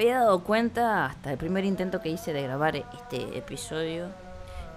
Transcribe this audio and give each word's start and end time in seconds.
había 0.00 0.20
dado 0.20 0.42
cuenta 0.44 1.04
hasta 1.04 1.30
el 1.30 1.36
primer 1.36 1.66
intento 1.66 2.00
que 2.00 2.08
hice 2.08 2.32
de 2.32 2.42
grabar 2.42 2.74
este 2.74 3.36
episodio 3.36 4.08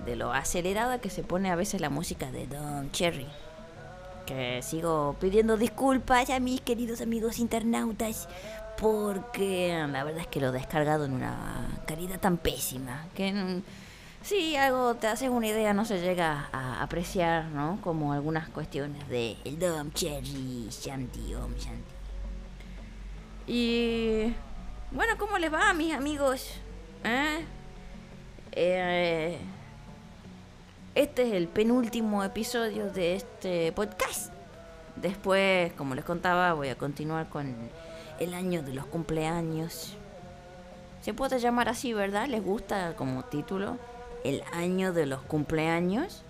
de 0.05 0.17
lo 0.17 0.33
acelerada 0.33 0.99
que 0.99 1.09
se 1.09 1.23
pone 1.23 1.49
a 1.49 1.55
veces 1.55 1.79
la 1.79 1.89
música 1.89 2.29
de 2.29 2.45
Don 2.45 2.91
Cherry. 2.91 3.27
Que 4.25 4.61
sigo 4.61 5.15
pidiendo 5.21 5.55
disculpas 5.55 6.29
a 6.29 6.41
mis 6.41 6.59
queridos 6.59 6.99
amigos 6.99 7.39
internautas 7.39 8.27
porque 8.77 9.69
la 9.89 10.03
verdad 10.03 10.21
es 10.21 10.27
que 10.27 10.41
lo 10.41 10.49
he 10.49 10.51
descargado 10.51 11.05
en 11.05 11.13
una 11.13 11.69
calidad 11.87 12.19
tan 12.19 12.35
pésima 12.35 13.05
que 13.15 13.61
si 14.23 14.57
algo 14.57 14.95
te 14.95 15.07
haces 15.07 15.29
una 15.29 15.47
idea 15.47 15.73
no 15.73 15.85
se 15.85 16.01
llega 16.01 16.49
a 16.51 16.83
apreciar, 16.83 17.45
¿no? 17.45 17.79
Como 17.81 18.11
algunas 18.11 18.49
cuestiones 18.49 19.07
de 19.07 19.37
el 19.45 19.57
Dom 19.57 19.89
Cherry 19.93 20.67
Shanti 20.69 21.31
Shanti. 21.31 21.93
Y 23.47 24.33
bueno, 24.93 25.13
¿cómo 25.17 25.37
les 25.37 25.51
va, 25.51 25.73
mis 25.73 25.93
amigos? 25.93 26.53
¿Eh? 27.03 27.45
Eh, 28.51 29.37
este 30.93 31.23
es 31.23 31.33
el 31.33 31.47
penúltimo 31.47 32.23
episodio 32.23 32.91
de 32.91 33.15
este 33.15 33.71
podcast. 33.71 34.31
Después, 34.95 35.73
como 35.73 35.95
les 35.95 36.05
contaba, 36.05 36.53
voy 36.53 36.69
a 36.69 36.77
continuar 36.77 37.29
con 37.29 37.55
el 38.19 38.33
año 38.35 38.61
de 38.61 38.73
los 38.73 38.85
cumpleaños. 38.85 39.97
Se 41.01 41.13
puede 41.15 41.39
llamar 41.39 41.69
así, 41.69 41.93
¿verdad? 41.93 42.27
¿Les 42.27 42.43
gusta 42.43 42.95
como 42.95 43.23
título? 43.23 43.79
El 44.23 44.43
año 44.53 44.93
de 44.93 45.07
los 45.07 45.21
cumpleaños. 45.21 46.23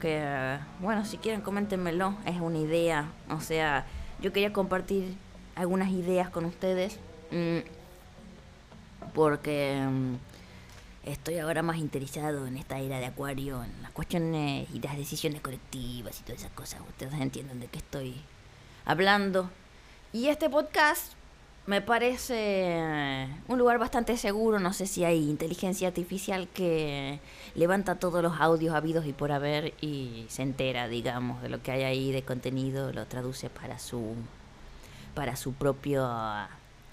Que, 0.00 0.58
bueno, 0.80 1.04
si 1.04 1.18
quieren, 1.18 1.42
coméntenmelo. 1.42 2.14
Es 2.24 2.40
una 2.40 2.58
idea. 2.58 3.12
O 3.28 3.40
sea, 3.40 3.84
yo 4.20 4.32
quería 4.32 4.52
compartir 4.54 5.16
algunas 5.54 5.90
ideas 5.90 6.30
con 6.30 6.44
ustedes. 6.44 6.98
Mm, 7.30 7.58
porque 9.14 9.80
mm, 9.88 10.14
estoy 11.04 11.38
ahora 11.38 11.62
más 11.62 11.76
interesado 11.78 12.46
en 12.46 12.56
esta 12.56 12.78
era 12.78 12.98
de 12.98 13.06
Acuario, 13.06 13.62
en 13.62 13.82
las 13.82 13.92
cuestiones 13.92 14.68
y 14.72 14.80
las 14.80 14.96
decisiones 14.96 15.40
colectivas 15.40 16.20
y 16.20 16.22
todas 16.22 16.40
esas 16.40 16.52
cosas. 16.52 16.80
Ustedes 16.88 17.14
entienden 17.14 17.60
de 17.60 17.66
qué 17.66 17.78
estoy 17.78 18.14
hablando. 18.84 19.50
Y 20.12 20.28
este 20.28 20.48
podcast 20.48 21.12
me 21.66 21.80
parece 21.80 23.26
un 23.48 23.58
lugar 23.58 23.78
bastante 23.78 24.16
seguro. 24.16 24.60
No 24.60 24.72
sé 24.72 24.86
si 24.86 25.04
hay 25.04 25.28
inteligencia 25.28 25.88
artificial 25.88 26.48
que 26.48 27.20
levanta 27.54 27.96
todos 27.96 28.22
los 28.22 28.40
audios 28.40 28.74
habidos 28.74 29.06
y 29.06 29.12
por 29.12 29.32
haber 29.32 29.74
y 29.80 30.26
se 30.28 30.42
entera, 30.42 30.88
digamos, 30.88 31.42
de 31.42 31.48
lo 31.48 31.62
que 31.62 31.72
hay 31.72 31.82
ahí 31.82 32.12
de 32.12 32.22
contenido, 32.22 32.92
lo 32.92 33.06
traduce 33.06 33.50
para 33.50 33.78
su 33.78 34.14
para 35.14 35.36
su 35.36 35.52
propio 35.54 36.04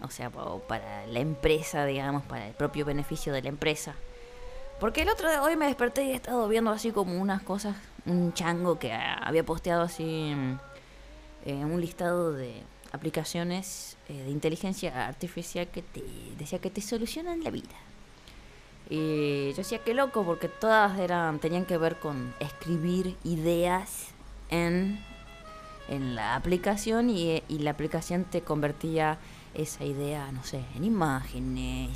o 0.03 0.09
sea, 0.09 0.31
para 0.31 1.05
la 1.07 1.19
empresa, 1.19 1.85
digamos, 1.85 2.23
para 2.23 2.47
el 2.47 2.53
propio 2.53 2.85
beneficio 2.85 3.33
de 3.33 3.41
la 3.43 3.49
empresa. 3.49 3.95
Porque 4.79 5.03
el 5.03 5.09
otro 5.09 5.29
de 5.29 5.37
hoy 5.37 5.55
me 5.55 5.67
desperté 5.67 6.03
y 6.05 6.11
he 6.11 6.15
estado 6.15 6.47
viendo 6.47 6.71
así 6.71 6.91
como 6.91 7.21
unas 7.21 7.43
cosas, 7.43 7.75
un 8.05 8.33
chango 8.33 8.79
que 8.79 8.91
había 8.91 9.43
posteado 9.43 9.83
así 9.83 10.35
eh, 11.45 11.53
un 11.53 11.79
listado 11.79 12.33
de 12.33 12.63
aplicaciones 12.91 13.97
eh, 14.09 14.23
de 14.23 14.31
inteligencia 14.31 15.07
artificial 15.07 15.67
que 15.67 15.81
te 15.81 16.03
decía 16.37 16.59
que 16.59 16.71
te 16.71 16.81
solucionan 16.81 17.43
la 17.43 17.51
vida. 17.51 17.75
Y 18.89 19.51
yo 19.51 19.57
decía 19.57 19.79
que 19.79 19.93
loco 19.93 20.25
porque 20.25 20.49
todas 20.49 20.99
eran 20.99 21.39
tenían 21.39 21.65
que 21.65 21.77
ver 21.77 21.97
con 21.97 22.33
escribir 22.39 23.15
ideas 23.23 24.07
en, 24.49 24.99
en 25.91 26.15
la 26.15 26.35
aplicación 26.35 27.09
y, 27.09 27.43
y 27.47 27.59
la 27.59 27.71
aplicación 27.71 28.23
te 28.23 28.41
convertía 28.41 29.19
esa 29.53 29.83
idea, 29.83 30.31
no 30.31 30.43
sé, 30.43 30.63
en 30.75 30.85
imágenes, 30.85 31.89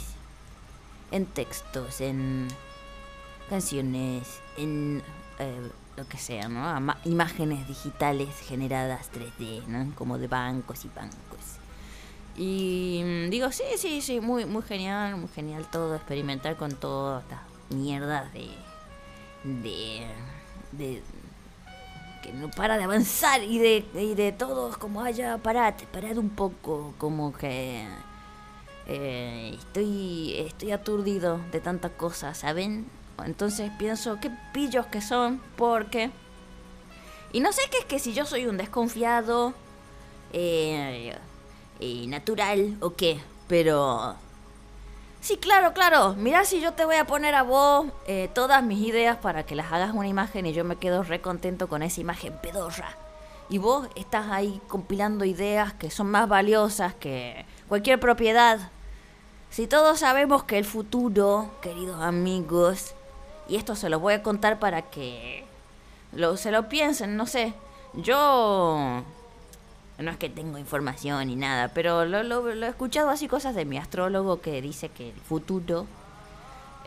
en 1.12 1.26
textos, 1.26 2.02
en 2.02 2.48
canciones, 3.50 4.42
en 4.58 5.02
eh, 5.40 5.72
lo 5.96 6.08
que 6.08 6.18
sea, 6.18 6.50
¿no? 6.50 6.94
imágenes 7.06 7.68
digitales 7.68 8.30
generadas 8.42 9.10
3D, 9.14 9.66
¿no? 9.68 9.96
Como 9.96 10.18
de 10.18 10.28
bancos 10.28 10.84
y 10.84 10.90
bancos. 10.90 11.16
Y 12.36 13.02
mm, 13.04 13.30
digo, 13.30 13.52
sí, 13.52 13.64
sí, 13.78 14.02
sí, 14.02 14.20
muy, 14.20 14.46
muy 14.46 14.62
genial, 14.64 15.16
muy 15.16 15.30
genial 15.30 15.66
todo, 15.72 15.96
experimentar 15.96 16.58
con 16.58 16.74
toda 16.74 17.22
esta 17.22 17.44
mierda 17.70 18.30
de, 18.34 18.50
de, 19.44 20.08
de, 20.74 21.02
que 22.26 22.34
no 22.34 22.50
para 22.50 22.78
de 22.78 22.84
avanzar 22.84 23.44
y 23.44 23.60
de, 23.60 23.86
y 23.94 24.16
de 24.16 24.32
todos 24.32 24.78
como 24.78 25.02
haya 25.02 25.38
parad, 25.38 25.76
parad 25.92 26.18
un 26.18 26.30
poco, 26.30 26.94
como 26.98 27.34
que 27.34 27.86
eh, 28.88 29.56
estoy, 29.56 30.34
estoy 30.38 30.72
aturdido 30.72 31.40
de 31.52 31.60
tantas 31.60 31.92
cosas, 31.92 32.38
¿saben? 32.38 32.88
Entonces 33.24 33.72
pienso, 33.78 34.18
qué 34.20 34.32
pillos 34.54 34.88
que 34.88 35.02
son, 35.02 35.42
porque... 35.56 36.12
Y 37.32 37.42
no 37.42 37.52
sé 37.52 37.62
qué 37.70 37.80
es 37.80 37.86
que 37.86 38.00
si 38.00 38.14
yo 38.14 38.26
soy 38.26 38.48
un 38.48 38.58
desconfiado 38.58 39.54
eh, 40.34 41.16
natural 42.08 42.78
o 42.82 42.96
qué, 42.96 43.20
pero... 43.48 44.16
Sí, 45.26 45.38
claro, 45.38 45.74
claro. 45.74 46.14
Mira 46.14 46.46
si 46.46 46.62
yo 46.62 46.74
te 46.74 46.86
voy 46.86 46.98
a 46.98 47.08
poner 47.08 47.34
a 47.34 47.42
vos 47.42 47.88
eh, 48.06 48.30
todas 48.36 48.62
mis 48.62 48.78
ideas 48.88 49.18
para 49.18 49.44
que 49.44 49.56
las 49.56 49.72
hagas 49.72 49.92
una 49.96 50.08
imagen 50.08 50.46
y 50.46 50.54
yo 50.54 50.64
me 50.64 50.76
quedo 50.76 51.02
re 51.02 51.20
contento 51.20 51.68
con 51.68 51.82
esa 51.82 52.00
imagen 52.00 52.38
pedorra. 52.44 52.96
Y 53.50 53.58
vos 53.58 53.88
estás 53.96 54.28
ahí 54.30 54.62
compilando 54.68 55.26
ideas 55.26 55.74
que 55.74 55.90
son 55.90 56.12
más 56.12 56.30
valiosas 56.30 56.94
que 56.94 57.44
cualquier 57.68 58.00
propiedad. 58.00 58.70
Si 59.50 59.66
todos 59.66 60.02
sabemos 60.02 60.44
que 60.44 60.60
el 60.60 60.64
futuro, 60.64 61.50
queridos 61.60 62.04
amigos, 62.04 62.94
y 63.48 63.56
esto 63.56 63.76
se 63.76 63.90
lo 63.90 64.00
voy 64.00 64.14
a 64.14 64.22
contar 64.22 64.60
para 64.60 64.84
que 64.84 65.44
lo, 66.12 66.38
se 66.38 66.52
lo 66.52 66.70
piensen, 66.70 67.18
no 67.18 67.26
sé. 67.26 67.56
Yo 67.96 69.04
no 69.98 70.12
es 70.12 70.18
que 70.18 70.30
tengo 70.30 70.58
información 70.58 71.28
ni 71.28 71.36
nada, 71.36 71.70
pero 71.70 72.06
lo, 72.06 72.24
lo, 72.24 72.50
he 72.50 72.68
escuchado 72.68 73.10
así 73.10 73.28
cosas 73.28 73.56
de 73.56 73.66
mi 73.66 73.78
astrólogo 73.78 74.42
que 74.42 74.62
dice 74.62 74.90
que 74.90 75.12
el 75.12 75.20
futuro, 75.22 75.86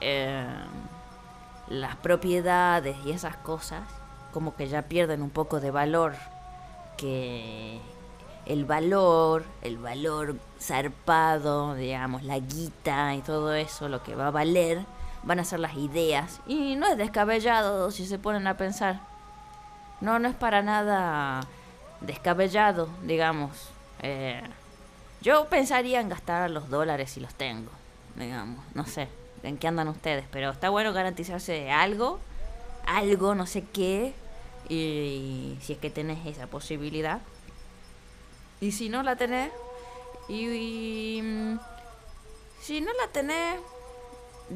eh, 0.01 0.47
las 1.69 1.97
propiedades 1.97 2.97
y 3.07 3.13
esas 3.13 3.37
cosas, 3.37 3.83
como 4.33 4.57
que 4.57 4.69
ya 4.69 4.83
pierden 4.83 5.23
un 5.23 5.31
poco 5.31 5.61
de 5.61 5.71
valor. 5.71 6.15
Que 6.99 7.81
el 8.45 8.65
valor, 8.65 9.45
el 9.63 9.79
valor 9.79 10.37
zarpado, 10.61 11.75
digamos, 11.75 12.25
la 12.25 12.39
guita 12.39 13.15
y 13.15 13.23
todo 13.23 13.55
eso, 13.55 13.89
lo 13.89 14.03
que 14.03 14.17
va 14.17 14.29
a 14.29 14.31
valer, 14.31 14.85
van 15.23 15.41
a 15.41 15.45
ser 15.45 15.61
las 15.61 15.77
ideas. 15.77 16.41
Y 16.47 16.77
no 16.77 16.87
es 16.89 16.99
descabellado 16.99 17.91
si 17.91 18.07
se 18.07 18.19
ponen 18.19 18.47
a 18.47 18.57
pensar. 18.57 19.01
No, 20.01 20.19
no 20.19 20.29
es 20.29 20.35
para 20.35 20.63
nada 20.63 21.41
descabellado, 22.01 22.89
digamos. 23.03 23.71
Eh, 24.03 24.43
yo 25.21 25.47
pensaría 25.47 26.01
en 26.01 26.09
gastar 26.09 26.51
los 26.51 26.71
dólares 26.71 27.11
si 27.11 27.21
los 27.21 27.35
tengo, 27.35 27.71
digamos. 28.17 28.65
No 28.75 28.87
sé 28.87 29.09
en 29.43 29.57
qué 29.57 29.69
andan 29.69 29.89
ustedes, 29.89 30.25
pero 30.31 30.51
está 30.51 30.69
bueno 30.69 30.93
garantizarse 30.93 31.71
algo, 31.71 32.19
algo, 32.87 33.35
no 33.35 33.47
sé 33.47 33.65
qué, 33.73 34.13
y 34.69 35.57
si 35.61 35.75
es 35.75 35.79
que 35.79 35.91
tenés 35.91 36.27
esa 36.27 36.47
posibilidad. 36.47 37.21
Y 38.61 38.73
si 38.73 38.89
no 38.89 39.03
la 39.03 39.17
tenés, 39.17 39.53
y 40.29 41.21
mm, 41.23 41.59
si 42.61 42.81
no 42.81 42.91
la 43.01 43.09
tenés, 43.13 43.61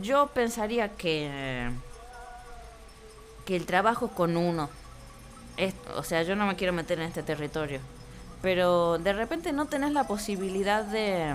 yo 0.01 0.29
pensaría 0.29 0.89
que 0.97 1.71
que 3.45 3.57
el 3.57 3.67
trabajo 3.67 4.09
con 4.09 4.37
uno 4.37 4.69
o 5.97 6.03
sea 6.03 6.23
yo 6.23 6.37
no 6.37 6.47
me 6.47 6.57
quiero 6.57 6.73
meter 6.73 6.99
en 6.99 7.07
este 7.07 7.23
territorio 7.23 7.81
pero 8.41 8.99
de 8.99 9.13
repente 9.13 9.53
no 9.53 9.67
tenés 9.67 9.93
la 9.93 10.05
posibilidad 10.05 10.85
de 10.85 11.35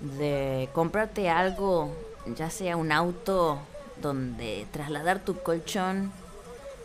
de 0.00 0.68
comprarte 0.72 1.28
algo 1.28 1.94
ya 2.26 2.50
sea 2.50 2.76
un 2.76 2.92
auto 2.92 3.58
donde 4.00 4.66
trasladar 4.70 5.18
tu 5.20 5.38
colchón 5.42 6.12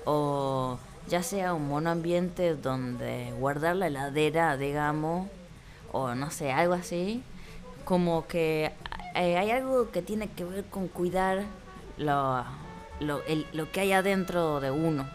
o 0.05 0.77
ya 1.07 1.23
sea 1.23 1.53
un 1.53 1.67
monoambiente 1.67 2.55
donde 2.55 3.33
guardar 3.39 3.75
la 3.75 3.87
heladera 3.87 4.57
digamos 4.57 5.27
o 5.91 6.15
no 6.15 6.31
sé 6.31 6.51
algo 6.51 6.73
así 6.73 7.23
como 7.85 8.27
que 8.27 8.71
eh, 9.15 9.37
hay 9.37 9.51
algo 9.51 9.91
que 9.91 10.01
tiene 10.01 10.27
que 10.27 10.43
ver 10.43 10.65
con 10.65 10.87
cuidar 10.87 11.43
lo, 11.97 12.43
lo, 12.99 13.21
lo 13.51 13.71
que 13.71 13.81
hay 13.81 13.91
adentro 13.91 14.59
de 14.59 14.71
uno. 14.71 15.07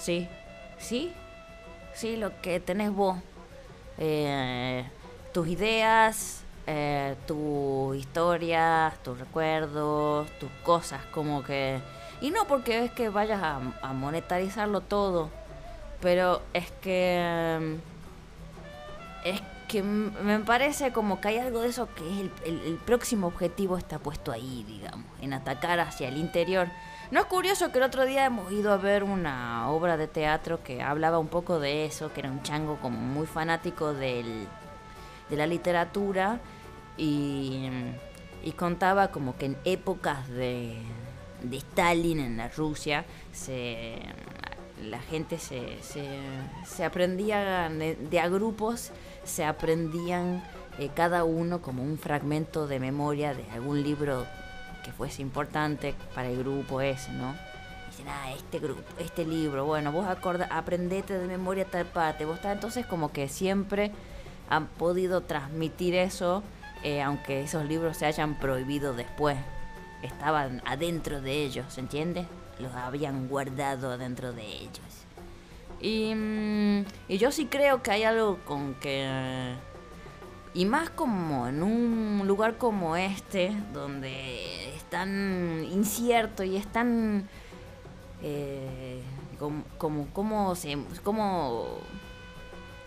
Sí, 0.00 0.26
sí, 0.78 1.12
sí, 1.92 2.16
lo 2.16 2.40
que 2.40 2.58
tenés 2.58 2.90
vos. 2.90 3.18
Eh, 3.98 4.82
tus 5.34 5.46
ideas, 5.46 6.42
eh, 6.66 7.16
tu 7.26 7.92
historia, 7.92 8.94
tus 9.04 9.18
recuerdos, 9.18 10.26
tus 10.38 10.50
cosas, 10.64 11.04
como 11.12 11.42
que... 11.44 11.80
Y 12.22 12.30
no 12.30 12.46
porque 12.46 12.84
es 12.84 12.90
que 12.92 13.10
vayas 13.10 13.42
a, 13.42 13.92
monetarizarlo 13.92 14.80
todo, 14.80 15.28
pero 16.00 16.40
es 16.54 16.70
que... 16.80 17.78
Es 19.22 19.42
que 19.68 19.82
me 19.82 20.38
parece 20.40 20.92
como 20.92 21.20
que 21.20 21.28
hay 21.28 21.38
algo 21.38 21.60
de 21.60 21.68
eso 21.68 21.88
que 21.94 22.02
es 22.10 22.30
el, 22.46 22.60
el, 22.66 22.76
próximo 22.78 23.26
objetivo 23.26 23.76
está 23.76 23.98
puesto 23.98 24.32
ahí, 24.32 24.64
digamos, 24.66 25.06
en 25.20 25.34
atacar 25.34 25.78
hacia 25.78 26.08
el 26.08 26.16
interior. 26.16 26.68
No 27.10 27.18
es 27.18 27.26
curioso 27.26 27.72
que 27.72 27.78
el 27.78 27.84
otro 27.84 28.06
día 28.06 28.24
hemos 28.24 28.52
ido 28.52 28.72
a 28.72 28.76
ver 28.76 29.02
una 29.02 29.68
obra 29.68 29.96
de 29.96 30.06
teatro 30.06 30.62
que 30.62 30.80
hablaba 30.80 31.18
un 31.18 31.26
poco 31.26 31.58
de 31.58 31.84
eso, 31.84 32.12
que 32.12 32.20
era 32.20 32.30
un 32.30 32.40
chango 32.44 32.76
como 32.76 32.98
muy 32.98 33.26
fanático 33.26 33.92
del, 33.92 34.46
de 35.28 35.36
la 35.36 35.48
literatura 35.48 36.38
y, 36.96 37.68
contaba 38.56 39.10
como 39.10 39.36
que 39.36 39.46
en 39.46 39.56
épocas 39.64 40.28
de, 40.28 40.76
de 41.42 41.56
Stalin 41.56 42.20
en 42.20 42.36
la 42.36 42.48
Rusia 42.48 43.04
se, 43.32 43.98
la 44.84 45.00
gente 45.00 45.38
se, 45.38 45.78
se, 45.82 46.84
aprendía 46.84 47.68
de, 47.70 48.20
a 48.20 48.28
grupos, 48.28 48.92
se 49.24 49.44
aprendían 49.44 50.44
eh, 50.78 50.90
cada 50.94 51.24
uno 51.24 51.60
como 51.60 51.82
un 51.82 51.98
fragmento 51.98 52.68
de 52.68 52.78
memoria 52.78 53.34
de 53.34 53.50
algún 53.50 53.82
libro 53.82 54.26
que 54.82 54.92
fuese 54.92 55.22
importante 55.22 55.94
para 56.14 56.28
el 56.28 56.38
grupo 56.38 56.80
ese, 56.80 57.12
¿no? 57.12 57.34
Dicen, 57.88 58.06
ah, 58.08 58.32
este 58.32 58.58
grupo, 58.58 58.82
este 58.98 59.24
libro, 59.24 59.64
bueno, 59.64 59.92
vos 59.92 60.06
acorda, 60.06 60.46
aprendete 60.50 61.18
de 61.18 61.26
memoria 61.26 61.64
tal 61.64 61.86
parte, 61.86 62.24
vos 62.24 62.36
está 62.36 62.52
entonces 62.52 62.86
como 62.86 63.12
que 63.12 63.28
siempre 63.28 63.92
han 64.48 64.66
podido 64.66 65.22
transmitir 65.22 65.94
eso, 65.94 66.42
eh, 66.82 67.00
aunque 67.02 67.42
esos 67.42 67.64
libros 67.64 67.96
se 67.96 68.06
hayan 68.06 68.38
prohibido 68.38 68.94
después. 68.94 69.38
Estaban 70.02 70.62
adentro 70.66 71.20
de 71.20 71.44
ellos, 71.44 71.72
¿se 71.72 71.80
entiende? 71.80 72.26
Los 72.58 72.74
habían 72.74 73.28
guardado 73.28 73.92
adentro 73.92 74.32
de 74.32 74.46
ellos. 74.46 75.06
Y, 75.80 76.14
mm, 76.14 76.84
y 77.08 77.18
yo 77.18 77.30
sí 77.30 77.46
creo 77.46 77.82
que 77.82 77.90
hay 77.90 78.04
algo 78.04 78.38
con 78.44 78.74
que... 78.74 79.54
Y 80.52 80.64
más 80.64 80.90
como 80.90 81.46
en 81.46 81.62
un 81.62 82.24
lugar 82.26 82.58
como 82.58 82.96
este, 82.96 83.52
donde 83.72 84.69
tan 84.90 85.64
incierto 85.72 86.42
y 86.44 86.56
es 86.56 86.66
tan... 86.66 87.28
Eh, 88.22 89.02
como, 89.38 89.64
como, 89.78 90.54
como, 91.02 91.78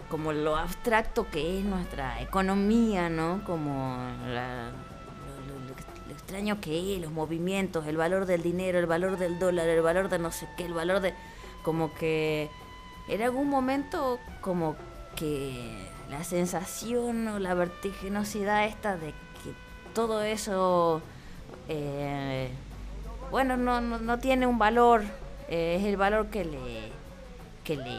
como 0.09 0.31
lo 0.31 0.55
abstracto 0.55 1.27
que 1.31 1.59
es 1.59 1.65
nuestra 1.65 2.21
economía, 2.21 3.09
¿no? 3.09 3.43
Como 3.45 3.97
lo, 4.27 6.13
extraño 6.13 6.61
que 6.61 6.95
es, 6.95 7.01
los 7.01 7.11
movimientos, 7.11 7.87
el 7.87 7.97
valor 7.97 8.27
del 8.27 8.43
dinero, 8.43 8.77
el 8.77 8.85
valor 8.85 9.17
del 9.17 9.39
dólar, 9.39 9.67
el 9.67 9.81
valor 9.81 10.09
de 10.09 10.19
no 10.19 10.31
sé 10.31 10.47
qué, 10.55 10.65
el 10.65 10.73
valor 10.73 10.99
de... 10.99 11.13
Como 11.63 11.93
que 11.95 12.49
en 13.07 13.21
algún 13.21 13.49
momento 13.49 14.19
como 14.41 14.75
que 15.15 15.87
la 16.09 16.23
sensación 16.23 17.27
o 17.27 17.39
la 17.39 17.53
vertiginosidad 17.53 18.65
esta 18.65 18.97
de 18.97 19.11
que 19.11 19.53
todo 19.93 20.21
eso, 20.21 21.01
eh, 21.67 22.49
bueno, 23.31 23.57
no, 23.57 23.81
no, 23.81 24.19
tiene 24.19 24.45
un 24.45 24.57
valor, 24.57 25.03
eh, 25.49 25.77
es 25.79 25.85
el 25.85 25.97
valor 25.97 26.27
que 26.27 26.45
le, 26.45 26.91
que 27.63 27.77
le 27.77 27.97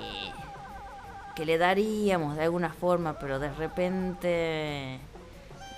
que 1.34 1.44
le 1.44 1.58
daríamos 1.58 2.37
de 2.37 2.44
alguna 2.44 2.72
forma, 2.72 3.19
pero 3.19 3.40
de 3.40 3.52
repente 3.52 5.00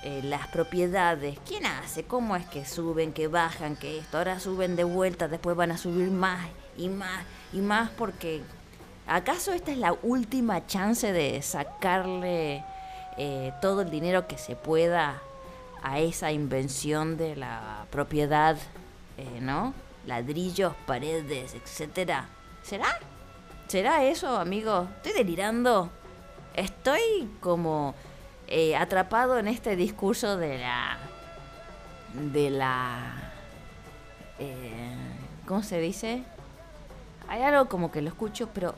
eh, 0.02 0.20
las 0.24 0.48
propiedades, 0.48 1.38
¿quién 1.46 1.64
hace? 1.64 2.04
¿Cómo 2.04 2.36
es 2.36 2.44
que 2.44 2.66
suben, 2.66 3.14
que 3.14 3.26
bajan, 3.26 3.74
que 3.74 3.98
esto? 3.98 4.18
Ahora 4.18 4.38
suben 4.38 4.76
de 4.76 4.84
vuelta, 4.84 5.28
después 5.28 5.56
van 5.56 5.70
a 5.70 5.78
subir 5.78 6.10
más 6.10 6.46
y 6.76 6.90
más 6.90 7.24
y 7.54 7.60
más 7.60 7.88
porque 7.88 8.42
¿acaso 9.06 9.54
esta 9.54 9.72
es 9.72 9.78
la 9.78 9.94
última 10.02 10.66
chance 10.66 11.10
de 11.10 11.40
sacarle 11.40 12.62
todo 13.62 13.80
el 13.80 13.88
dinero 13.88 14.26
que 14.26 14.36
se 14.36 14.56
pueda 14.56 15.22
a 15.86 16.00
esa 16.00 16.32
invención 16.32 17.16
de 17.16 17.36
la 17.36 17.86
propiedad, 17.90 18.56
eh, 19.18 19.38
¿no? 19.40 19.72
Ladrillos, 20.04 20.74
paredes, 20.84 21.54
etcétera. 21.54 22.28
¿Será? 22.64 22.98
¿Será 23.68 24.02
eso, 24.02 24.36
amigo? 24.36 24.88
¿Estoy 24.96 25.12
delirando? 25.12 25.88
Estoy 26.54 27.30
como 27.38 27.94
eh, 28.48 28.74
atrapado 28.74 29.38
en 29.38 29.46
este 29.46 29.76
discurso 29.76 30.36
de 30.36 30.58
la... 30.58 30.98
de 32.14 32.50
la... 32.50 33.32
Eh, 34.40 34.96
¿Cómo 35.46 35.62
se 35.62 35.78
dice? 35.78 36.24
Hay 37.28 37.42
algo 37.42 37.68
como 37.68 37.92
que 37.92 38.02
lo 38.02 38.08
escucho, 38.08 38.48
pero 38.52 38.74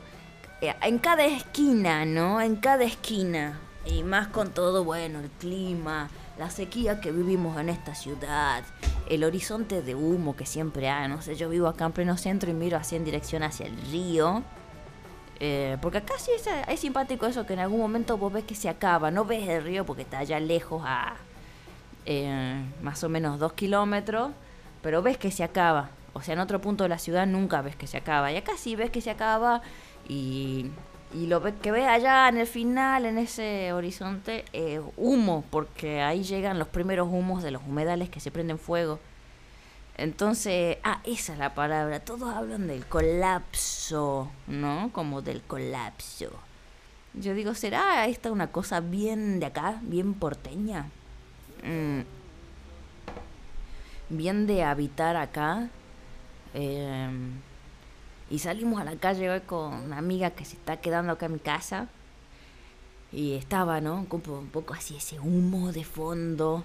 eh, 0.61 0.75
en 0.83 0.99
cada 0.99 1.25
esquina, 1.25 2.05
¿no? 2.05 2.39
En 2.39 2.57
cada 2.57 2.83
esquina. 2.83 3.59
Y 3.83 4.03
más 4.03 4.27
con 4.27 4.51
todo, 4.51 4.83
bueno, 4.83 5.21
el 5.21 5.31
clima, 5.31 6.07
la 6.39 6.49
sequía 6.49 7.01
que 7.01 7.11
vivimos 7.11 7.59
en 7.59 7.69
esta 7.69 7.93
ciudad, 7.93 8.63
el 9.07 9.23
horizonte 9.23 9.83
de 9.83 9.93
humo 9.93 10.35
que 10.35 10.47
siempre 10.47 10.89
hay, 10.89 11.07
no 11.07 11.21
sé, 11.21 11.35
yo 11.35 11.49
vivo 11.49 11.67
acá 11.67 11.85
en 11.85 11.91
pleno 11.91 12.17
centro 12.17 12.49
y 12.49 12.53
miro 12.53 12.77
así 12.77 12.95
en 12.95 13.05
dirección 13.05 13.43
hacia 13.43 13.67
el 13.67 13.77
río 13.91 14.43
eh, 15.39 15.77
porque 15.81 15.99
acá 15.99 16.15
sí 16.17 16.31
es, 16.67 16.79
simpático 16.79 17.25
eso 17.25 17.45
que 17.45 17.53
en 17.53 17.59
algún 17.59 17.79
momento 17.79 18.17
vos 18.17 18.31
ves 18.33 18.43
que 18.43 18.55
se 18.55 18.67
acaba. 18.69 19.09
No 19.09 19.25
ves 19.25 19.47
el 19.47 19.63
río 19.63 19.85
porque 19.85 20.01
está 20.01 20.19
allá 20.19 20.39
lejos 20.39 20.83
a 20.85 21.15
eh, 22.05 22.61
más 22.81 23.03
o 23.03 23.09
menos 23.09 23.39
dos 23.39 23.53
kilómetros, 23.53 24.31
pero 24.81 25.01
ves 25.01 25.17
que 25.17 25.31
se 25.31 25.43
acaba. 25.43 25.91
O 26.13 26.21
sea, 26.21 26.33
en 26.33 26.39
otro 26.39 26.59
punto 26.59 26.83
de 26.83 26.89
la 26.89 26.97
ciudad 26.99 27.25
nunca 27.25 27.61
ves 27.61 27.75
que 27.75 27.87
se 27.87 27.97
acaba. 27.97 28.31
Y 28.31 28.37
acá 28.37 28.53
sí 28.57 28.75
ves 28.75 28.89
que 28.89 28.99
se 29.01 29.11
acaba 29.11 29.61
y, 30.07 30.71
y 31.13 31.25
lo 31.25 31.41
que 31.59 31.71
ves 31.71 31.87
allá 31.87 32.29
en 32.29 32.37
el 32.37 32.45
final, 32.45 33.05
en 33.05 33.17
ese 33.17 33.73
horizonte, 33.73 34.45
es 34.53 34.79
humo, 34.95 35.43
porque 35.49 36.01
ahí 36.01 36.23
llegan 36.23 36.59
los 36.59 36.67
primeros 36.67 37.07
humos 37.07 37.41
de 37.41 37.51
los 37.51 37.63
humedales 37.63 38.09
que 38.09 38.19
se 38.19 38.29
prenden 38.29 38.59
fuego. 38.59 38.99
Entonces, 39.97 40.77
ah, 40.83 41.01
esa 41.03 41.33
es 41.33 41.39
la 41.39 41.55
palabra. 41.55 41.99
Todos 41.99 42.33
hablan 42.33 42.67
del 42.67 42.85
colapso, 42.85 44.29
¿no? 44.47 44.91
Como 44.93 45.21
del 45.21 45.41
colapso. 45.41 46.31
Yo 47.15 47.33
digo, 47.33 47.53
¿será 47.55 48.05
esta 48.07 48.31
una 48.31 48.47
cosa 48.47 48.79
bien 48.79 49.39
de 49.39 49.47
acá, 49.47 49.79
bien 49.81 50.13
porteña? 50.13 50.85
Mm. 51.63 52.01
Bien 54.09 54.47
de 54.47 54.63
habitar 54.63 55.17
acá. 55.17 55.69
Em, 56.53 57.41
y 58.29 58.39
salimos 58.39 58.79
a 58.81 58.83
la 58.83 58.95
calle 58.95 59.29
hoy 59.29 59.41
con 59.41 59.73
una 59.73 59.97
amiga 59.97 60.31
que 60.31 60.45
se 60.45 60.55
está 60.55 60.77
quedando 60.77 61.13
acá 61.13 61.27
en 61.27 61.33
mi 61.33 61.39
casa. 61.39 61.87
Y 63.11 63.33
estaba, 63.33 63.81
¿no? 63.81 64.05
un 64.09 64.49
poco 64.51 64.73
así 64.73 64.95
ese 64.95 65.19
humo 65.19 65.71
de 65.71 65.83
fondo 65.83 66.63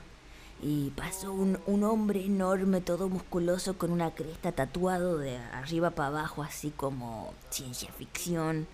y 0.62 0.90
pasó 0.90 1.33
un, 1.33 1.59
un, 1.66 1.85
hombre 1.85 2.25
enorme, 2.25 2.80
todo 2.80 3.09
musculoso, 3.09 3.76
con 3.76 3.90
una 3.90 4.12
cresta 4.12 4.52
tatuado 4.52 5.18
de 5.18 5.37
arriba 5.37 5.90
para 5.90 6.09
abajo, 6.09 6.42
así 6.42 6.71
como 6.71 7.35
ciencia 7.50 7.90
ficción. 7.92 8.66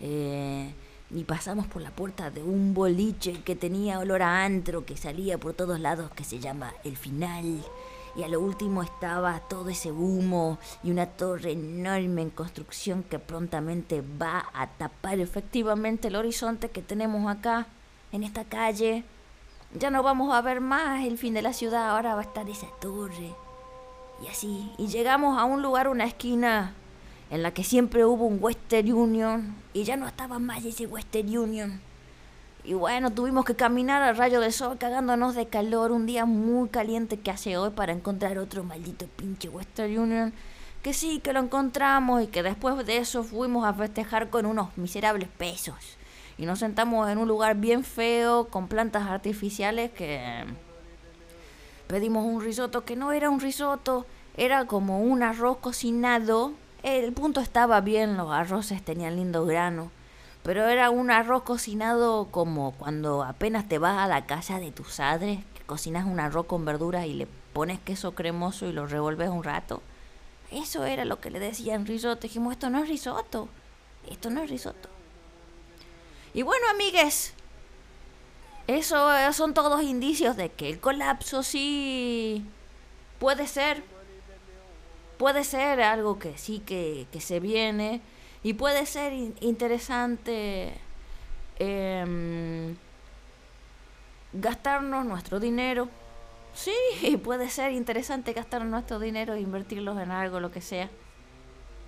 Eh, 0.00 0.72
y 1.10 1.24
pasamos 1.24 1.66
por 1.66 1.82
la 1.82 1.90
puerta 1.90 2.30
de 2.30 2.42
un 2.42 2.74
boliche 2.74 3.42
que 3.44 3.54
tenía 3.54 4.00
olor 4.00 4.22
a 4.22 4.44
antro, 4.44 4.84
que 4.84 4.96
salía 4.96 5.38
por 5.38 5.54
todos 5.54 5.78
lados, 5.78 6.10
que 6.12 6.24
se 6.24 6.40
llama 6.40 6.72
El 6.82 6.96
Final. 6.96 7.62
Y 8.16 8.22
a 8.22 8.28
lo 8.28 8.40
último 8.40 8.82
estaba 8.82 9.40
todo 9.40 9.70
ese 9.70 9.90
humo 9.90 10.58
y 10.82 10.90
una 10.90 11.06
torre 11.06 11.52
enorme 11.52 12.22
en 12.22 12.30
construcción 12.30 13.02
que 13.02 13.18
prontamente 13.18 14.02
va 14.02 14.46
a 14.54 14.68
tapar 14.68 15.18
efectivamente 15.18 16.08
el 16.08 16.16
horizonte 16.16 16.70
que 16.70 16.82
tenemos 16.82 17.30
acá, 17.30 17.66
en 18.12 18.22
esta 18.22 18.44
calle 18.44 19.04
ya 19.74 19.90
no 19.90 20.02
vamos 20.02 20.32
a 20.32 20.40
ver 20.40 20.60
más 20.60 21.04
el 21.04 21.18
fin 21.18 21.34
de 21.34 21.42
la 21.42 21.52
ciudad, 21.52 21.90
ahora 21.90 22.14
va 22.14 22.20
a 22.20 22.24
estar 22.24 22.48
esa 22.48 22.68
torre. 22.80 23.34
Y 24.22 24.28
así, 24.28 24.70
y 24.78 24.86
llegamos 24.86 25.38
a 25.38 25.44
un 25.44 25.62
lugar, 25.62 25.88
una 25.88 26.04
esquina, 26.04 26.74
en 27.30 27.42
la 27.42 27.52
que 27.52 27.64
siempre 27.64 28.04
hubo 28.04 28.24
un 28.24 28.38
Western 28.40 28.92
Union, 28.92 29.56
y 29.72 29.82
ya 29.82 29.96
no 29.96 30.06
estaba 30.06 30.38
más 30.38 30.64
ese 30.64 30.86
Western 30.86 31.36
Union. 31.36 31.80
Y 32.64 32.72
bueno, 32.74 33.10
tuvimos 33.10 33.44
que 33.44 33.54
caminar 33.54 34.02
al 34.02 34.16
rayo 34.16 34.40
del 34.40 34.52
sol 34.52 34.78
cagándonos 34.78 35.34
de 35.34 35.46
calor, 35.46 35.92
un 35.92 36.06
día 36.06 36.24
muy 36.24 36.70
caliente 36.70 37.20
que 37.20 37.30
hace 37.30 37.58
hoy 37.58 37.70
para 37.70 37.92
encontrar 37.92 38.38
otro 38.38 38.64
maldito 38.64 39.06
pinche 39.16 39.48
Western 39.48 39.98
Union. 39.98 40.32
Que 40.82 40.94
sí, 40.94 41.20
que 41.20 41.32
lo 41.32 41.40
encontramos 41.40 42.22
y 42.22 42.26
que 42.26 42.42
después 42.42 42.84
de 42.86 42.96
eso 42.96 43.22
fuimos 43.22 43.66
a 43.66 43.74
festejar 43.74 44.30
con 44.30 44.46
unos 44.46 44.76
miserables 44.76 45.28
pesos 45.28 45.98
y 46.36 46.46
nos 46.46 46.58
sentamos 46.58 47.08
en 47.08 47.18
un 47.18 47.28
lugar 47.28 47.56
bien 47.56 47.84
feo 47.84 48.48
con 48.48 48.68
plantas 48.68 49.04
artificiales 49.04 49.90
que 49.92 50.44
pedimos 51.86 52.24
un 52.24 52.42
risotto 52.42 52.84
que 52.84 52.96
no 52.96 53.12
era 53.12 53.30
un 53.30 53.40
risotto, 53.40 54.06
era 54.36 54.66
como 54.66 55.00
un 55.00 55.22
arroz 55.22 55.58
cocinado. 55.58 56.52
El 56.82 57.12
punto 57.12 57.40
estaba 57.40 57.80
bien, 57.80 58.16
los 58.16 58.30
arroces 58.32 58.82
tenían 58.82 59.16
lindo 59.16 59.46
grano, 59.46 59.90
Pero 60.44 60.68
era 60.68 60.90
un 60.90 61.10
arroz 61.10 61.42
cocinado 61.42 62.28
como 62.30 62.72
cuando 62.72 63.22
apenas 63.22 63.66
te 63.66 63.78
vas 63.78 63.98
a 63.98 64.06
la 64.06 64.26
casa 64.26 64.60
de 64.60 64.70
tus 64.70 64.96
padres, 64.96 65.38
que 65.54 65.62
cocinas 65.62 66.04
un 66.04 66.20
arroz 66.20 66.44
con 66.44 66.66
verduras 66.66 67.06
y 67.06 67.14
le 67.14 67.26
pones 67.54 67.80
queso 67.80 68.14
cremoso 68.14 68.66
y 68.66 68.72
lo 68.72 68.86
revuelves 68.86 69.30
un 69.30 69.42
rato. 69.42 69.80
Eso 70.52 70.84
era 70.84 71.06
lo 71.06 71.18
que 71.18 71.30
le 71.30 71.40
decían 71.40 71.86
risotto. 71.86 72.20
Dijimos, 72.24 72.52
esto 72.52 72.68
no 72.68 72.82
es 72.82 72.90
risotto. 72.90 73.48
Esto 74.06 74.28
no 74.28 74.42
es 74.42 74.50
risotto. 74.50 74.90
Y 76.34 76.42
bueno, 76.42 76.66
amigues, 76.70 77.32
eso 78.66 79.08
son 79.32 79.54
todos 79.54 79.82
indicios 79.82 80.36
de 80.36 80.50
que 80.50 80.68
el 80.68 80.78
colapso 80.78 81.42
sí 81.42 82.44
puede 83.18 83.46
ser. 83.46 83.82
Puede 85.16 85.42
ser 85.42 85.80
algo 85.80 86.18
que 86.18 86.36
sí 86.36 86.58
que, 86.58 87.06
que 87.10 87.22
se 87.22 87.40
viene 87.40 88.02
y 88.44 88.52
puede 88.52 88.84
ser 88.84 89.14
interesante 89.40 90.74
em, 91.58 92.76
gastarnos 94.34 95.06
nuestro 95.06 95.40
dinero. 95.40 95.88
Sí, 96.52 97.16
puede 97.24 97.48
ser 97.48 97.72
interesante 97.72 98.34
gastar 98.34 98.64
nuestro 98.66 98.98
dinero 98.98 99.32
e 99.32 99.40
invertirlos 99.40 99.98
en 99.98 100.10
algo, 100.10 100.40
lo 100.40 100.52
que 100.52 100.60
sea. 100.60 100.90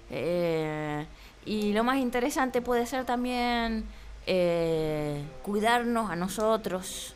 Eh, 0.08 1.06
y 1.44 1.74
lo 1.74 1.84
más 1.84 1.98
interesante 1.98 2.62
puede 2.62 2.86
ser 2.86 3.04
también 3.04 3.84
eh, 4.26 5.22
cuidarnos 5.42 6.10
a 6.10 6.16
nosotros, 6.16 7.14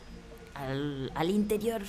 al 0.53 1.29
interior, 1.31 1.81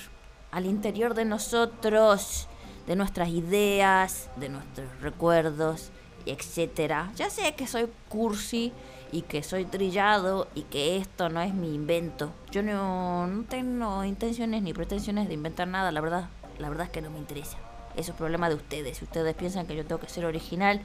al 0.49 0.65
interior 0.65 1.13
de 1.13 1.25
nosotros, 1.25 2.47
de 2.87 2.95
nuestras 2.95 3.29
ideas, 3.29 4.31
de 4.37 4.49
nuestros 4.49 4.87
recuerdos 5.01 5.91
etcétera. 6.25 7.11
Ya 7.15 7.29
sé 7.29 7.53
que 7.55 7.67
soy 7.67 7.87
cursi 8.09 8.71
y 9.11 9.21
que 9.21 9.43
soy 9.43 9.65
trillado 9.65 10.47
y 10.55 10.63
que 10.63 10.97
esto 10.97 11.29
no 11.29 11.41
es 11.41 11.53
mi 11.53 11.73
invento. 11.73 12.31
Yo 12.51 12.63
no, 12.63 13.45
tengo 13.49 14.03
intenciones 14.03 14.63
ni 14.63 14.73
pretensiones 14.73 15.27
de 15.27 15.35
inventar 15.35 15.67
nada, 15.67 15.91
la 15.91 16.01
verdad. 16.01 16.29
La 16.57 16.69
verdad 16.69 16.87
es 16.87 16.91
que 16.91 17.01
no 17.01 17.09
me 17.09 17.19
interesa. 17.19 17.57
Eso 17.95 18.11
es 18.11 18.17
problema 18.17 18.49
de 18.49 18.55
ustedes. 18.55 18.97
Si 18.97 19.05
ustedes 19.05 19.35
piensan 19.35 19.67
que 19.67 19.75
yo 19.75 19.85
tengo 19.85 20.01
que 20.01 20.09
ser 20.09 20.25
original 20.25 20.81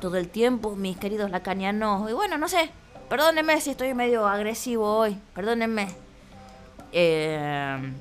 todo 0.00 0.16
el 0.16 0.28
tiempo, 0.28 0.74
mis 0.76 0.96
queridos 0.96 1.30
lacanianos. 1.30 2.10
Y 2.10 2.12
bueno, 2.12 2.36
no 2.38 2.48
sé. 2.48 2.70
Perdónenme 3.08 3.60
si 3.60 3.70
estoy 3.70 3.94
medio 3.94 4.26
agresivo 4.26 4.96
hoy. 4.96 5.18
Perdónenme. 5.34 5.88
Eh, 6.92 7.92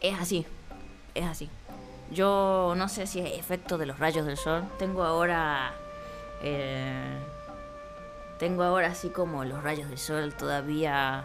es 0.00 0.20
así. 0.20 0.46
Es 1.14 1.24
así. 1.24 1.50
Yo 2.10 2.74
no 2.76 2.88
sé 2.88 3.06
si 3.06 3.20
es 3.20 3.38
efecto 3.38 3.76
de 3.76 3.86
los 3.86 3.98
rayos 3.98 4.24
del 4.26 4.36
sol. 4.36 4.64
Tengo 4.78 5.04
ahora. 5.04 5.72
Eh, 6.42 7.18
tengo 8.38 8.62
ahora 8.62 8.88
así 8.88 9.10
como 9.10 9.44
los 9.44 9.62
rayos 9.62 9.88
del 9.88 9.98
sol 9.98 10.32
todavía 10.32 11.24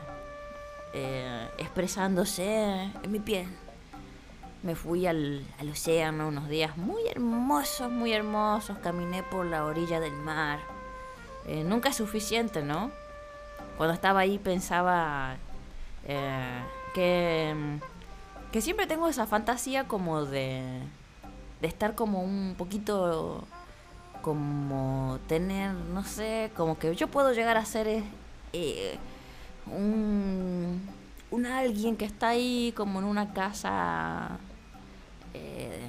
eh, 0.93 1.47
expresándose 1.57 2.91
en 3.01 3.11
mi 3.11 3.19
piel. 3.19 3.47
Me 4.63 4.75
fui 4.75 5.05
al, 5.05 5.45
océano 5.71 6.27
unos 6.27 6.47
días 6.47 6.77
muy 6.77 7.07
hermosos, 7.07 7.89
muy 7.89 8.13
hermosos. 8.13 8.77
Caminé 8.79 9.23
por 9.23 9.45
la 9.45 9.65
orilla 9.65 9.99
del 9.99 10.13
mar. 10.13 10.59
Eh, 11.45 11.63
nunca 11.63 11.89
es 11.89 11.95
suficiente, 11.95 12.61
¿no? 12.61 12.91
Cuando 13.77 13.93
estaba 13.93 14.21
ahí 14.21 14.37
pensaba 14.37 15.37
que 16.93 17.79
que 18.53 18.61
siempre 18.61 18.85
tengo 18.85 19.07
esa 19.07 19.25
fantasía 19.25 19.87
como 19.87 20.25
de, 20.25 20.61
de 21.59 21.67
estar 21.67 21.95
como 21.95 22.21
un 22.21 22.53
poquito 22.55 23.47
como 24.21 25.17
tener, 25.27 25.73
no 25.73 26.03
sé, 26.03 26.51
como 26.55 26.77
que 26.77 26.95
yo 26.95 27.07
puedo 27.07 27.33
llegar 27.33 27.57
a 27.57 27.65
ser 27.65 28.03
eh, 28.53 28.99
un, 29.65 30.87
un 31.31 31.45
alguien 31.47 31.97
que 31.97 32.05
está 32.05 32.29
ahí 32.29 32.71
como 32.77 32.99
en 32.99 33.05
una 33.05 33.33
casa, 33.33 34.37
eh, 35.33 35.87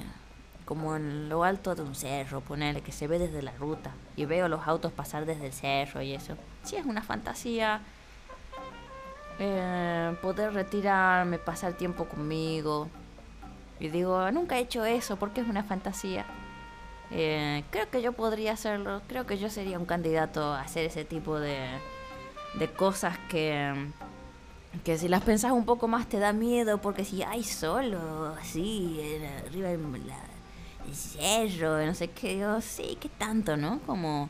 como 0.65 0.95
en 0.95 1.29
lo 1.29 1.43
alto 1.43 1.75
de 1.75 1.83
un 1.83 1.93
cerro, 1.93 2.41
ponerle 2.41 2.81
que 2.81 2.91
se 2.91 3.05
ve 3.05 3.19
desde 3.19 3.43
la 3.43 3.51
ruta 3.51 3.91
y 4.15 4.25
veo 4.25 4.47
los 4.47 4.67
autos 4.67 4.91
pasar 4.91 5.27
desde 5.27 5.45
el 5.45 5.53
cerro 5.53 6.01
y 6.01 6.13
eso. 6.13 6.35
Sí, 6.63 6.77
es 6.77 6.85
una 6.87 7.03
fantasía 7.03 7.81
eh, 9.39 10.15
poder 10.21 10.53
retirarme, 10.53 11.37
pasar 11.37 11.73
tiempo 11.73 12.05
conmigo. 12.05 12.89
Y 13.79 13.89
digo, 13.89 14.31
nunca 14.31 14.57
he 14.57 14.61
hecho 14.61 14.85
eso 14.85 15.17
porque 15.17 15.41
es 15.41 15.47
una 15.47 15.63
fantasía. 15.63 16.25
Eh, 17.11 17.63
creo 17.69 17.89
que 17.89 18.01
yo 18.01 18.13
podría 18.13 18.53
hacerlo, 18.53 19.01
creo 19.07 19.25
que 19.25 19.37
yo 19.37 19.49
sería 19.49 19.77
un 19.77 19.85
candidato 19.85 20.53
a 20.53 20.61
hacer 20.61 20.85
ese 20.85 21.05
tipo 21.05 21.39
de, 21.39 21.67
de 22.55 22.71
cosas 22.71 23.17
que, 23.29 23.73
que 24.83 24.97
si 24.97 25.07
las 25.07 25.21
pensás 25.21 25.51
un 25.51 25.65
poco 25.65 25.87
más 25.87 26.07
te 26.07 26.17
da 26.17 26.33
miedo 26.33 26.79
porque 26.79 27.05
si 27.05 27.21
hay 27.21 27.43
solo, 27.43 28.35
así, 28.41 28.99
arriba 29.45 29.69
del 29.69 29.79
cerro, 30.93 31.85
no 31.85 31.93
sé 31.93 32.09
qué, 32.09 32.35
digo, 32.35 32.61
sí, 32.61 32.97
qué 32.99 33.09
tanto, 33.09 33.57
¿no? 33.57 33.79
Como 33.85 34.29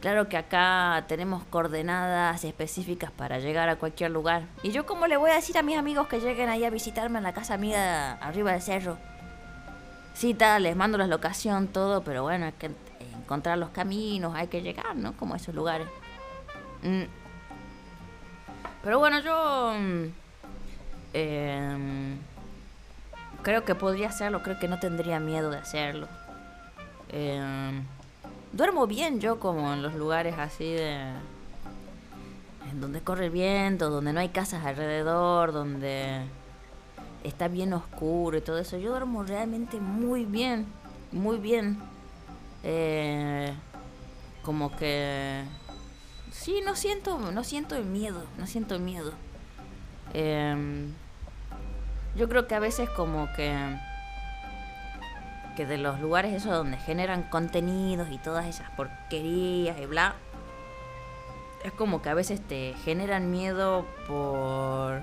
Claro 0.00 0.30
que 0.30 0.38
acá 0.38 1.04
tenemos 1.08 1.44
coordenadas 1.44 2.42
específicas 2.44 3.10
para 3.10 3.38
llegar 3.38 3.68
a 3.68 3.76
cualquier 3.76 4.10
lugar. 4.10 4.44
¿Y 4.62 4.70
yo 4.70 4.86
cómo 4.86 5.06
le 5.06 5.18
voy 5.18 5.30
a 5.30 5.34
decir 5.34 5.58
a 5.58 5.62
mis 5.62 5.76
amigos 5.76 6.08
que 6.08 6.20
lleguen 6.20 6.48
ahí 6.48 6.64
a 6.64 6.70
visitarme 6.70 7.18
en 7.18 7.24
la 7.24 7.34
casa 7.34 7.52
amiga 7.52 8.12
arriba 8.12 8.52
del 8.52 8.62
cerro? 8.62 8.96
Sí, 10.14 10.32
tal, 10.32 10.62
les 10.62 10.74
mando 10.74 10.96
la 10.96 11.06
locación, 11.06 11.68
todo, 11.68 12.02
pero 12.02 12.22
bueno, 12.22 12.46
hay 12.46 12.52
que 12.52 12.70
encontrar 13.14 13.58
los 13.58 13.70
caminos, 13.70 14.34
hay 14.34 14.48
que 14.48 14.62
llegar, 14.62 14.96
¿no? 14.96 15.12
Como 15.18 15.34
a 15.34 15.36
esos 15.36 15.54
lugares. 15.54 15.86
Mm. 16.82 17.04
Pero 18.82 18.98
bueno, 18.98 19.20
yo... 19.20 19.74
Mm, 19.78 20.04
em, 21.12 22.18
creo 23.42 23.66
que 23.66 23.74
podría 23.74 24.08
hacerlo, 24.08 24.42
creo 24.42 24.58
que 24.58 24.66
no 24.66 24.78
tendría 24.78 25.20
miedo 25.20 25.50
de 25.50 25.58
hacerlo. 25.58 26.08
Eh, 27.10 27.82
duermo 28.52 28.86
bien 28.86 29.20
yo 29.20 29.38
como 29.38 29.72
en 29.72 29.82
los 29.82 29.94
lugares 29.94 30.36
así 30.38 30.64
de 30.64 31.12
en 32.70 32.80
donde 32.80 33.00
corre 33.00 33.26
el 33.26 33.30
viento, 33.30 33.90
donde 33.90 34.12
no 34.12 34.20
hay 34.20 34.28
casas 34.28 34.64
alrededor, 34.64 35.52
donde 35.52 36.22
está 37.24 37.48
bien 37.48 37.72
oscuro 37.72 38.38
y 38.38 38.40
todo 38.40 38.58
eso. 38.58 38.78
Yo 38.78 38.90
duermo 38.90 39.24
realmente 39.24 39.80
muy 39.80 40.24
bien, 40.24 40.66
muy 41.10 41.38
bien. 41.38 41.78
Eh, 42.62 43.52
como 44.42 44.74
que 44.76 45.42
sí, 46.30 46.60
no 46.64 46.76
siento, 46.76 47.18
no 47.18 47.44
siento 47.44 47.76
el 47.76 47.84
miedo, 47.84 48.22
no 48.38 48.46
siento 48.46 48.74
el 48.74 48.82
miedo. 48.82 49.12
Em, 50.14 50.92
yo 52.16 52.28
creo 52.28 52.46
que 52.46 52.54
a 52.54 52.60
veces 52.60 52.88
como 52.90 53.28
que 53.34 53.52
que 55.54 55.66
de 55.66 55.78
los 55.78 56.00
lugares 56.00 56.32
esos 56.32 56.52
donde 56.52 56.76
generan 56.78 57.22
contenidos 57.24 58.08
y 58.10 58.18
todas 58.18 58.46
esas 58.46 58.70
porquerías 58.70 59.78
y 59.78 59.86
bla, 59.86 60.14
es 61.64 61.72
como 61.72 62.02
que 62.02 62.08
a 62.08 62.14
veces 62.14 62.40
te 62.40 62.74
generan 62.84 63.30
miedo 63.30 63.86
por, 64.06 65.02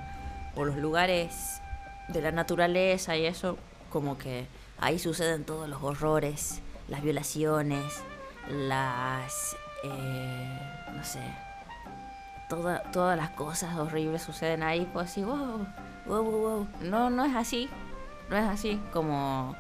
por 0.55 0.67
los 0.67 0.77
lugares 0.77 1.61
de 2.07 2.21
la 2.21 2.31
naturaleza 2.31 3.15
y 3.15 3.25
eso, 3.25 3.57
como 3.91 4.17
que 4.17 4.47
ahí 4.79 4.99
suceden 4.99 5.43
todos 5.43 5.69
los 5.69 5.83
horrores, 5.83 6.61
las 6.87 7.01
violaciones, 7.01 8.01
las... 8.49 9.55
Eh, 9.83 10.59
no 10.93 11.03
sé, 11.03 11.19
todas 12.49 13.17
las 13.17 13.29
cosas 13.31 13.75
horribles 13.77 14.23
suceden 14.23 14.63
ahí, 14.63 14.89
pues 14.91 15.11
así, 15.11 15.23
wow, 15.23 15.67
wow, 16.07 16.23
wow, 16.23 16.67
No, 16.81 17.09
no 17.11 17.23
es 17.25 17.35
así, 17.35 17.69
no 18.29 18.37
es 18.37 18.45
así 18.45 18.81
como 18.91 19.55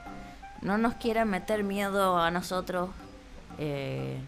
no 0.61 0.77
nos 0.77 0.95
quieran 0.95 1.29
meter 1.29 1.63
miedo 1.63 2.17
a 2.17 2.31
nosotros 2.31 2.89
eh, 3.57 4.19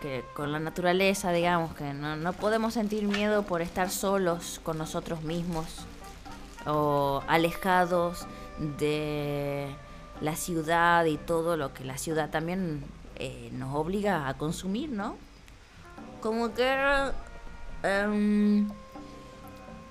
que 0.00 0.24
con 0.34 0.52
la 0.52 0.60
naturaleza, 0.60 1.32
digamos, 1.32 1.74
que 1.74 1.92
no, 1.92 2.16
no 2.16 2.32
podemos 2.32 2.74
sentir 2.74 3.04
miedo 3.04 3.42
por 3.42 3.62
estar 3.62 3.90
solos 3.90 4.60
con 4.62 4.78
nosotros 4.78 5.22
mismos 5.22 5.84
o 6.66 7.22
alejados 7.26 8.26
de 8.78 9.74
la 10.20 10.36
ciudad 10.36 11.04
y 11.04 11.16
todo 11.16 11.56
lo 11.56 11.72
que 11.74 11.84
la 11.84 11.98
ciudad 11.98 12.30
también 12.30 12.84
eh, 13.16 13.50
nos 13.52 13.74
obliga 13.74 14.28
a 14.28 14.34
consumir, 14.34 14.90
¿no? 14.90 15.16
Como 16.20 16.54
que 16.54 16.76
em, 17.82 18.68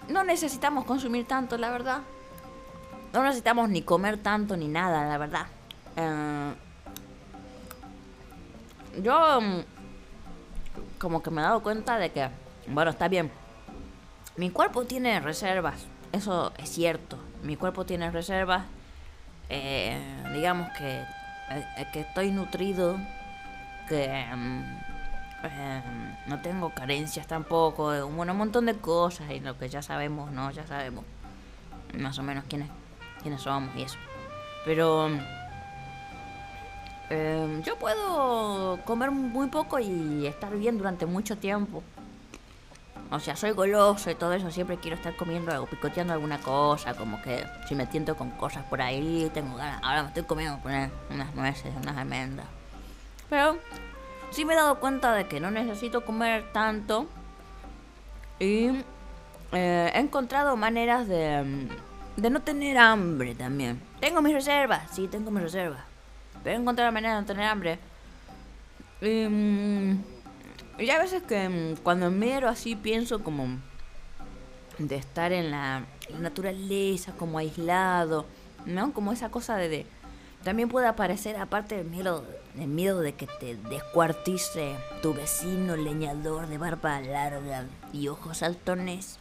no 0.10 0.24
necesitamos 0.24 0.86
consumir 0.86 1.26
tanto, 1.26 1.58
la 1.58 1.70
verdad. 1.70 2.02
No 3.14 3.24
necesitamos 3.24 3.70
ni 3.70 3.82
comer 3.82 4.18
tanto 4.18 4.56
ni 4.58 4.68
nada, 4.68 5.08
la 5.08 5.18
verdad. 5.18 5.48
Eh, 5.96 6.54
yo 9.02 9.42
mm, 9.42 9.60
como 11.00 11.24
que 11.24 11.32
me 11.32 11.42
he 11.42 11.44
dado 11.44 11.62
cuenta 11.62 11.98
de 11.98 12.12
que, 12.12 12.30
bueno, 12.68 12.92
está 12.92 13.08
bien. 13.08 13.32
Mi 14.36 14.50
cuerpo 14.52 14.86
tiene 14.86 15.20
reservas, 15.20 15.86
eso 16.12 16.54
es 16.58 16.70
cierto. 16.70 17.18
Mi 17.44 17.56
cuerpo 17.56 17.86
tiene 17.86 18.12
reservas. 18.12 18.66
Eh, 19.50 20.00
digamos 20.34 20.70
que, 20.78 21.02
eh, 21.50 21.88
que 21.94 22.02
estoy 22.02 22.32
nutrido, 22.32 22.98
que, 23.88 24.26
mm, 24.36 24.88
Em, 25.44 26.16
no 26.28 26.42
tengo 26.42 26.70
carencias 26.72 27.28
tampoco. 27.28 28.08
Bueno, 28.08 28.32
un 28.32 28.38
montón 28.38 28.66
de 28.66 28.76
cosas 28.76 29.30
y 29.32 29.40
lo 29.40 29.58
que 29.58 29.70
ya 29.70 29.82
sabemos, 29.82 30.32
¿no? 30.32 30.50
Ya 30.52 30.66
sabemos 30.66 31.06
más 31.98 32.18
o 32.18 32.24
menos 32.24 32.44
quiénes, 32.50 32.70
quiénes 33.28 33.42
somos 33.42 33.76
y 33.76 33.82
eso. 33.82 33.98
Pero 34.64 35.10
em, 37.10 37.62
yo 37.62 37.76
puedo 37.78 38.80
comer 38.86 39.12
muy 39.12 39.48
poco 39.48 39.80
y 39.80 40.26
estar 40.26 40.56
bien 40.56 40.78
durante 40.78 41.06
mucho 41.06 41.38
tiempo. 41.38 41.84
O 43.12 43.20
sea, 43.20 43.36
soy 43.36 43.52
goloso 43.52 44.12
y 44.12 44.16
todo 44.16 44.34
eso, 44.34 44.52
siempre 44.52 44.78
quiero 44.78 44.96
estar 44.96 45.16
comiendo 45.16 45.52
algo, 45.52 45.66
picoteando 45.66 46.14
alguna 46.14 46.40
cosa, 46.40 46.94
como 46.94 47.22
que 47.22 47.46
si 47.68 47.76
me 47.76 47.86
tiento 47.86 48.16
con 48.18 48.32
cosas 48.32 48.64
por 48.66 48.82
ahí, 48.82 49.30
tengo 49.34 49.56
ganas. 49.56 49.82
Ahora 49.84 50.04
me 50.04 50.08
estoy 50.10 50.24
comiendo 50.24 50.60
unas 51.10 51.36
nueces, 51.36 51.74
unas 51.82 51.98
almendras. 51.98 52.48
Pero 53.30 53.58
sí 54.32 54.46
me 54.46 54.54
he 54.54 54.56
dado 54.58 54.80
cuenta 54.80 55.14
de 55.14 55.28
que 55.28 55.40
no 55.40 55.52
necesito 55.52 56.04
comer 56.04 56.52
tanto. 56.52 57.08
Y 58.40 58.84
eh, 59.54 59.92
he 59.94 60.00
encontrado 60.00 60.58
maneras 60.58 61.08
de, 61.08 61.70
de 62.18 62.30
no 62.30 62.42
tener 62.42 62.78
hambre 62.78 63.36
también. 63.36 63.80
Tengo 64.00 64.22
mis 64.22 64.34
reservas, 64.34 64.90
sí, 64.92 65.08
tengo 65.08 65.32
mis 65.32 65.44
reservas. 65.44 65.84
Pero 66.44 66.58
he 66.58 66.60
encontrado 66.60 66.92
maneras 66.92 67.18
de 67.18 67.22
no 67.22 67.28
tener 67.28 67.50
hambre. 67.50 67.80
Mm, 69.02 70.00
y 70.80 70.90
hay 70.90 71.00
veces 71.00 71.22
que 71.24 71.48
mm, 71.48 71.84
cuando 71.84 72.10
miro 72.10 72.50
así 72.50 72.76
pienso 72.76 73.24
como 73.24 73.48
de 74.80 74.96
estar 74.96 75.32
en 75.32 75.52
la 75.52 75.86
naturaleza, 76.20 77.14
como 77.14 77.38
aislado, 77.38 78.26
¿no? 78.66 78.92
Como 78.94 79.14
esa 79.14 79.30
cosa 79.30 79.56
de, 79.58 79.86
también 80.44 80.70
puede 80.70 80.88
aparecer 80.88 81.38
aparte 81.38 81.78
del 81.78 81.88
miedo, 81.88 82.26
el 82.58 82.68
miedo 82.68 83.02
de 83.02 83.14
que 83.14 83.28
te 83.40 83.56
descuartice 83.56 84.76
tu 85.04 85.14
vecino 85.14 85.76
leñador 85.76 86.48
de 86.48 86.58
barba 86.58 87.00
larga 87.02 87.66
y 87.94 88.08
ojos 88.08 88.40
saltones. 88.40 89.20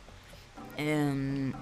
Em, 0.79 1.53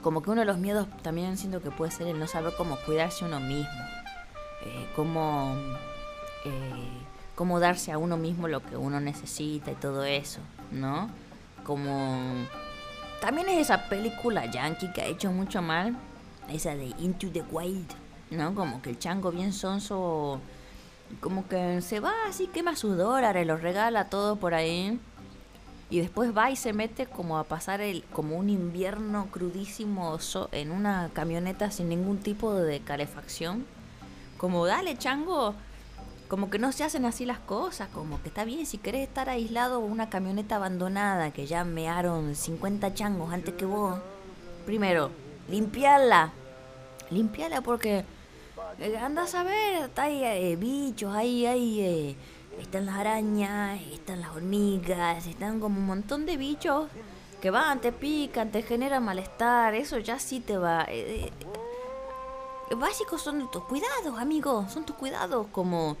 como 0.00 0.22
que 0.22 0.30
uno 0.30 0.40
de 0.40 0.46
los 0.46 0.58
miedos 0.58 0.86
también 1.02 1.36
siento 1.36 1.62
que 1.62 1.70
puede 1.70 1.90
ser 1.90 2.06
el 2.08 2.18
no 2.18 2.26
saber 2.26 2.54
cómo 2.56 2.76
cuidarse 2.86 3.24
uno 3.24 3.40
mismo. 3.40 3.82
Eh, 4.64 4.86
cómo 4.94 5.56
eh, 6.44 7.02
cómo 7.34 7.60
darse 7.60 7.92
a 7.92 7.98
uno 7.98 8.16
mismo 8.16 8.48
lo 8.48 8.62
que 8.62 8.76
uno 8.76 9.00
necesita 9.00 9.70
y 9.70 9.74
todo 9.74 10.04
eso, 10.04 10.40
¿no? 10.70 11.10
Como... 11.64 12.46
También 13.20 13.48
es 13.48 13.58
esa 13.58 13.88
película 13.88 14.46
yankee 14.46 14.92
que 14.92 15.02
ha 15.02 15.06
hecho 15.06 15.30
mucho 15.30 15.62
mal, 15.62 15.96
esa 16.48 16.74
de 16.74 16.92
Into 16.98 17.30
the 17.30 17.42
Wild, 17.50 17.88
¿no? 18.30 18.54
Como 18.54 18.82
que 18.82 18.90
el 18.90 18.98
chango 18.98 19.30
bien 19.30 19.52
sonso, 19.52 20.40
como 21.20 21.46
que 21.46 21.80
se 21.82 22.00
va 22.00 22.12
así, 22.28 22.48
quema 22.48 22.74
sus 22.74 22.96
dólares, 22.96 23.46
los 23.46 23.62
regala 23.62 24.08
todo 24.08 24.36
por 24.36 24.54
ahí. 24.54 24.98
Y 25.92 26.00
después 26.00 26.34
va 26.34 26.50
y 26.50 26.56
se 26.56 26.72
mete 26.72 27.04
como 27.04 27.36
a 27.36 27.44
pasar 27.44 27.82
el, 27.82 28.02
como 28.14 28.38
un 28.38 28.48
invierno 28.48 29.28
crudísimo 29.30 30.18
en 30.50 30.70
una 30.70 31.10
camioneta 31.12 31.70
sin 31.70 31.90
ningún 31.90 32.16
tipo 32.16 32.54
de 32.54 32.80
calefacción. 32.80 33.66
Como, 34.38 34.64
dale, 34.64 34.96
chango, 34.96 35.54
como 36.28 36.48
que 36.48 36.58
no 36.58 36.72
se 36.72 36.84
hacen 36.84 37.04
así 37.04 37.26
las 37.26 37.40
cosas, 37.40 37.90
como 37.90 38.22
que 38.22 38.30
está 38.30 38.46
bien 38.46 38.64
si 38.64 38.78
querés 38.78 39.06
estar 39.06 39.28
aislado 39.28 39.80
una 39.80 40.08
camioneta 40.08 40.56
abandonada 40.56 41.30
que 41.30 41.44
ya 41.44 41.62
mearon 41.62 42.36
50 42.36 42.94
changos 42.94 43.30
antes 43.30 43.52
que 43.52 43.66
vos. 43.66 44.00
Primero, 44.64 45.10
limpiarla. 45.50 46.32
Limpiarla 47.10 47.60
porque 47.60 48.06
eh, 48.78 48.96
andas 48.96 49.34
a 49.34 49.42
ver, 49.42 49.82
está 49.84 50.04
ahí 50.04 50.24
eh, 50.24 50.56
bichos, 50.56 51.14
ahí 51.14 51.44
eh, 51.44 52.16
están 52.60 52.86
las 52.86 52.96
arañas, 52.96 53.80
están 53.92 54.20
las 54.20 54.30
hormigas, 54.30 55.26
están 55.26 55.60
como 55.60 55.78
un 55.78 55.86
montón 55.86 56.26
de 56.26 56.36
bichos 56.36 56.88
que 57.40 57.50
van, 57.50 57.80
te 57.80 57.92
pican, 57.92 58.50
te 58.50 58.62
generan 58.62 59.04
malestar, 59.04 59.74
eso 59.74 59.98
ya 59.98 60.18
sí 60.18 60.40
te 60.40 60.56
va. 60.56 60.86
básicos 62.76 63.22
son 63.22 63.50
tus 63.50 63.64
cuidados, 63.64 64.18
amigo, 64.18 64.66
son 64.68 64.84
tus 64.84 64.96
cuidados 64.96 65.46
como 65.52 65.96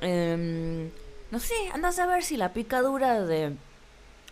Em, 0.00 0.90
no 1.30 1.40
sé, 1.40 1.54
andas 1.72 1.98
a 1.98 2.06
ver 2.06 2.22
si 2.22 2.36
la 2.36 2.52
picadura 2.52 3.22
de 3.22 3.56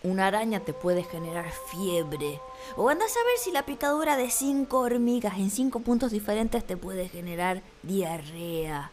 una 0.03 0.27
araña 0.27 0.61
te 0.61 0.75
puede 0.75 1.03
generar 1.03 1.51
fiebre. 1.71 2.41
O 2.77 2.91
andas 2.91 3.17
a 3.17 3.25
ver 3.25 3.39
si 3.39 3.53
la 3.53 3.65
picadura 3.65 4.17
de 4.17 4.29
cinco 4.31 4.81
hormigas 4.81 5.39
en 5.39 5.51
cinco 5.51 5.81
puntos 5.81 6.11
diferentes 6.11 6.67
te 6.67 6.77
puede 6.77 7.09
generar 7.09 7.63
diarrea. 7.83 8.93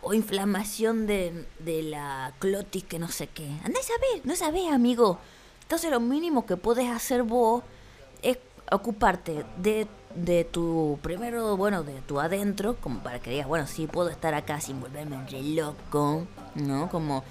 O 0.00 0.14
inflamación 0.14 1.06
de, 1.06 1.46
de 1.58 1.82
la 1.82 2.34
clotis 2.38 2.84
que 2.84 2.98
no 2.98 3.08
sé 3.08 3.26
qué. 3.26 3.48
Andás 3.64 3.88
a 3.90 4.14
ver, 4.14 4.24
no 4.24 4.36
sabés, 4.36 4.72
amigo. 4.72 5.18
Entonces 5.62 5.90
lo 5.90 6.00
mínimo 6.00 6.46
que 6.46 6.56
puedes 6.56 6.88
hacer 6.88 7.24
vos 7.24 7.62
es 8.22 8.38
ocuparte 8.70 9.44
de 9.56 9.86
de 10.14 10.44
tu, 10.44 10.98
primero, 11.02 11.56
bueno, 11.56 11.82
de 11.82 12.00
tu 12.02 12.20
adentro, 12.20 12.76
como 12.76 13.00
para 13.00 13.20
que 13.20 13.30
digas, 13.30 13.46
bueno, 13.46 13.66
sí 13.66 13.86
puedo 13.86 14.08
estar 14.08 14.34
acá 14.34 14.60
sin 14.60 14.80
volverme 14.80 15.24
re 15.28 15.42
loco, 15.42 16.26
¿no? 16.54 16.88
Como 16.88 17.24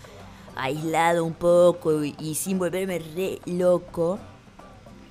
aislado 0.56 1.26
un 1.26 1.34
poco 1.34 2.04
y, 2.04 2.36
sin 2.36 2.60
volverme 2.60 3.00
re 3.00 3.40
loco. 3.46 4.20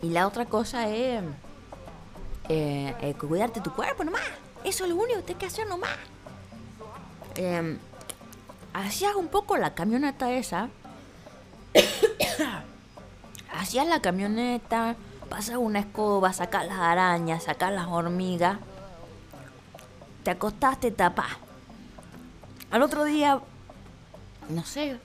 Y 0.03 0.11
la 0.11 0.27
otra 0.27 0.47
cosa 0.47 0.89
es 0.89 1.23
eh, 2.49 2.95
eh, 3.01 3.15
cuidarte 3.15 3.61
tu 3.61 3.73
cuerpo 3.73 4.05
nomás. 4.05 4.23
Eso 4.65 4.85
es 4.85 4.91
lo 4.91 4.97
único 4.97 5.19
que 5.19 5.25
tienes 5.27 5.41
que 5.41 5.47
hacer 5.47 5.67
nomás. 5.67 5.97
Eh, 7.37 7.79
hacías 8.73 9.15
un 9.15 9.29
poco 9.29 9.57
la 9.57 9.75
camioneta 9.75 10.33
esa. 10.33 10.69
hacías 13.53 13.87
la 13.87 14.01
camioneta 14.01 14.97
pasas 15.29 15.57
una 15.57 15.81
escoba, 15.81 16.33
sacas 16.33 16.67
las 16.67 16.79
arañas, 16.79 17.45
sacas 17.45 17.73
las 17.73 17.87
hormigas, 17.89 18.59
te 20.23 20.31
acostaste, 20.31 20.91
tapás. 20.91 21.37
Al 22.71 22.83
otro 22.83 23.05
día, 23.05 23.41
no 24.49 24.65
sé, 24.65 24.99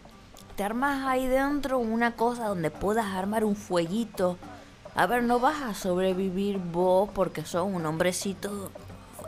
te 0.56 0.64
armas 0.64 1.08
ahí 1.08 1.28
dentro 1.28 1.80
una 1.80 2.16
cosa 2.16 2.48
donde 2.48 2.72
puedas 2.72 3.08
armar 3.08 3.44
un 3.44 3.56
fueguito. 3.56 4.38
A 4.96 5.06
ver, 5.06 5.24
no 5.24 5.40
vas 5.40 5.62
a 5.62 5.74
sobrevivir 5.74 6.58
vos 6.58 7.10
porque 7.14 7.46
sos 7.46 7.66
un 7.66 7.86
hombrecito 7.86 8.72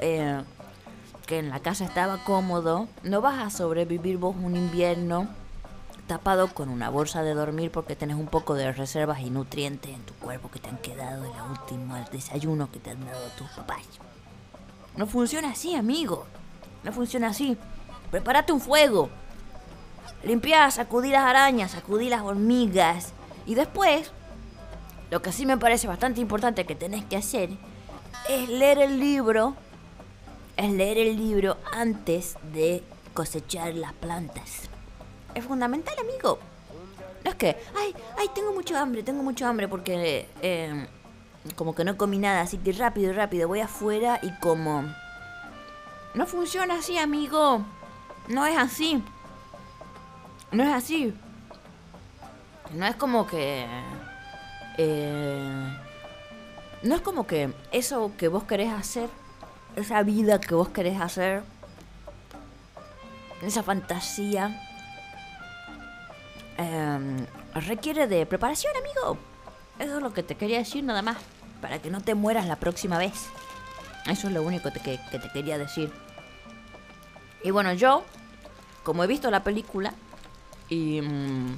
eh, 0.02 0.42
que 1.26 1.40
en 1.40 1.50
la 1.50 1.60
casa 1.60 1.86
estaba 1.86 2.24
cómodo. 2.24 2.88
No 3.04 3.22
vas 3.22 3.42
a 3.42 3.50
sobrevivir 3.50 4.18
vos 4.18 4.36
un 4.36 4.56
invierno 4.56 5.28
tapado 6.08 6.54
con 6.54 6.70
una 6.70 6.90
bolsa 6.90 7.24
de 7.24 7.34
dormir 7.34 7.72
porque 7.72 7.96
tenés 7.96 8.18
un 8.18 8.28
poco 8.28 8.56
de 8.56 8.72
reservas 8.72 9.22
y 9.22 9.30
nutrientes 9.30 9.94
en 9.94 10.02
tu 10.04 10.14
cuerpo 10.16 10.52
que 10.52 10.60
te 10.60 10.70
han 10.70 10.78
quedado 10.78 11.24
de 11.24 11.30
la 11.30 11.44
última 11.46 12.02
desayuno 12.12 12.72
que 12.72 12.80
te 12.80 12.92
han 12.92 13.06
dado 13.06 13.28
tus 13.38 13.50
papás. 13.52 13.84
No 14.98 15.08
funciona 15.08 15.52
así, 15.52 15.76
amigo. 15.76 16.26
No 16.84 16.92
funciona 16.92 17.30
así. 17.30 17.58
Prepárate 18.12 18.52
un 18.52 18.62
fuego. 18.62 19.10
Limpiar, 20.24 20.72
sacudí 20.72 21.10
las 21.10 21.24
arañas, 21.24 21.72
sacudí 21.72 22.10
las 22.10 22.22
hormigas. 22.22 23.14
Y 23.46 23.56
después, 23.56 24.12
lo 25.10 25.22
que 25.22 25.32
sí 25.32 25.46
me 25.46 25.58
parece 25.58 25.88
bastante 25.88 26.22
importante 26.22 26.66
que 26.66 26.76
tenés 26.76 27.06
que 27.06 27.18
hacer 27.18 27.50
es 28.30 28.50
leer 28.50 28.80
el 28.80 29.00
libro. 29.00 29.56
Es 30.58 30.72
leer 30.72 30.98
el 30.98 31.18
libro 31.18 31.58
antes 31.72 32.36
de 32.54 32.84
cosechar 33.14 33.74
las 33.74 33.94
plantas 33.94 34.70
es 35.36 35.46
fundamental, 35.46 35.96
amigo. 36.00 36.40
No 37.24 37.32
es 37.32 37.36
que, 37.36 37.58
ay, 37.76 37.96
ay, 38.18 38.28
tengo 38.34 38.52
mucho 38.54 38.78
hambre, 38.78 39.04
tengo 39.04 39.24
mucho 39.24 39.48
hambre 39.48 39.68
porque 39.68 40.28
eh, 40.42 40.88
como 41.56 41.74
que 41.74 41.86
no 41.86 41.98
comí 41.98 42.18
nada, 42.18 42.42
así 42.42 42.58
que 42.58 42.74
rápido, 42.74 43.14
rápido, 43.14 43.48
voy 43.48 43.62
afuera 43.62 44.20
y 44.22 44.32
como... 44.40 44.84
No 46.14 46.28
funciona 46.28 46.76
así, 46.76 46.98
amigo. 46.98 47.66
No 48.28 48.46
es 48.46 48.58
así. 48.58 49.04
No 50.52 50.64
es 50.64 50.70
así. 50.72 51.14
No 52.74 52.86
es 52.86 52.96
como 52.96 53.26
que... 53.26 53.66
Eh, 54.78 55.78
no 56.84 56.96
es 56.96 57.02
como 57.02 57.26
que 57.26 57.54
eso 57.72 58.12
que 58.18 58.28
vos 58.28 58.44
querés 58.44 58.72
hacer, 58.72 59.10
esa 59.76 60.04
vida 60.04 60.40
que 60.40 60.56
vos 60.56 60.70
querés 60.70 61.00
hacer, 61.00 61.44
esa 63.42 63.64
fantasía, 63.64 64.60
Em, 66.58 67.26
requiere 67.54 68.08
de 68.08 68.26
preparación, 68.26 68.74
amigo. 68.78 69.18
Eso 69.80 69.98
es 69.98 70.04
lo 70.04 70.14
que 70.14 70.24
te 70.24 70.36
quería 70.36 70.60
decir 70.60 70.84
nada 70.84 71.02
más. 71.02 71.18
Para 71.62 71.80
que 71.80 71.90
no 71.90 72.02
te 72.02 72.14
mueras 72.14 72.46
la 72.48 72.58
próxima 72.58 72.98
vez. 72.98 73.14
Eso 74.06 74.28
es 74.28 74.34
lo 74.34 74.44
único 74.44 74.72
que, 74.72 74.80
te 74.80 75.30
quería 75.34 75.58
decir. 75.58 75.92
Y 77.44 77.52
bueno, 77.52 77.74
yo, 77.74 78.04
como 78.84 79.04
he 79.04 79.08
visto 79.08 79.32
la 79.32 79.44
película, 79.44 79.94
y, 80.70 81.02
mm, 81.02 81.58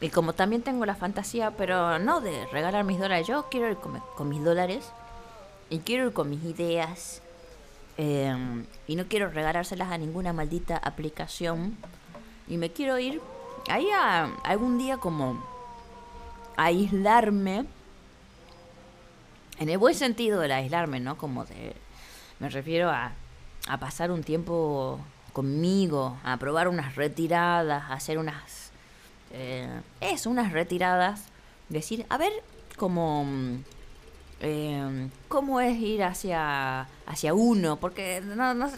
y 0.00 0.08
como 0.10 0.32
también 0.32 0.62
tengo 0.62 0.84
la 0.84 0.96
fantasía, 0.96 1.52
pero 1.52 1.98
no 1.98 2.20
de 2.20 2.46
regalar 2.46 2.84
mis 2.84 2.98
dólares, 2.98 3.26
yo 3.26 3.46
quiero 3.50 3.70
ir 3.70 3.76
con, 3.76 4.28
mis 4.28 4.42
dólares 4.42 4.90
y 5.70 5.78
quiero 5.78 6.06
ir 6.06 6.12
con 6.12 6.30
mis 6.30 6.44
ideas. 6.44 7.22
Em, 7.96 8.66
y 8.86 8.96
no 8.96 9.06
quiero 9.06 9.30
regalárselas 9.30 9.92
a 9.92 9.98
ninguna 9.98 10.32
maldita 10.32 10.76
aplicación 10.76 11.76
Y 12.48 12.56
me 12.56 12.72
quiero 12.72 12.98
ir 12.98 13.20
ahí 13.68 13.86
a, 13.94 14.24
algún 14.42 14.78
día 14.78 14.96
como 14.98 15.44
aislarme. 16.56 17.66
En 19.58 19.68
el 19.68 19.78
buen 19.78 19.94
sentido 19.94 20.40
del 20.40 20.52
aislarme, 20.52 21.00
¿no? 21.00 21.16
Como 21.16 21.44
de... 21.44 21.74
Me 22.40 22.48
refiero 22.48 22.90
a, 22.90 23.12
a 23.68 23.78
pasar 23.78 24.10
un 24.10 24.24
tiempo 24.24 24.98
conmigo, 25.32 26.18
a 26.24 26.36
probar 26.38 26.68
unas 26.68 26.96
retiradas, 26.96 27.84
a 27.90 27.94
hacer 27.94 28.18
unas... 28.18 28.72
Eh, 29.32 29.68
eso, 30.00 30.30
unas 30.30 30.52
retiradas. 30.52 31.26
Decir, 31.68 32.04
a 32.08 32.18
ver, 32.18 32.32
como... 32.76 33.26
Eh, 34.40 35.08
¿Cómo 35.28 35.60
es 35.60 35.78
ir 35.78 36.02
hacia, 36.02 36.88
hacia 37.06 37.34
uno? 37.34 37.76
Porque 37.76 38.20
no, 38.20 38.54
no, 38.54 38.70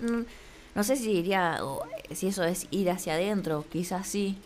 no 0.75 0.85
sé 0.85 0.97
si 0.97 1.11
iría, 1.13 1.59
si 2.13 2.29
eso 2.29 2.45
es 2.45 2.67
ir 2.71 2.91
hacia 2.91 3.15
adentro, 3.15 3.65
quizás 3.71 4.07
sí, 4.07 4.39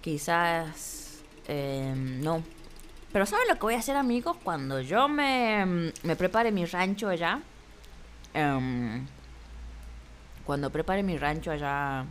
quizás 0.00 1.22
eh, 1.46 1.94
no. 1.96 2.42
Pero 3.12 3.26
¿saben 3.26 3.48
lo 3.48 3.54
que 3.54 3.60
voy 3.60 3.74
a 3.74 3.78
hacer 3.78 3.96
amigos? 3.96 4.36
Cuando 4.42 4.80
yo 4.80 5.08
me, 5.08 5.92
me 6.02 6.16
prepare 6.16 6.50
mi 6.50 6.64
rancho 6.66 7.08
allá, 7.08 7.40
em, 8.34 9.06
cuando 10.44 10.70
prepare 10.70 11.02
mi 11.02 11.16
rancho 11.16 11.50
allá, 11.50 12.04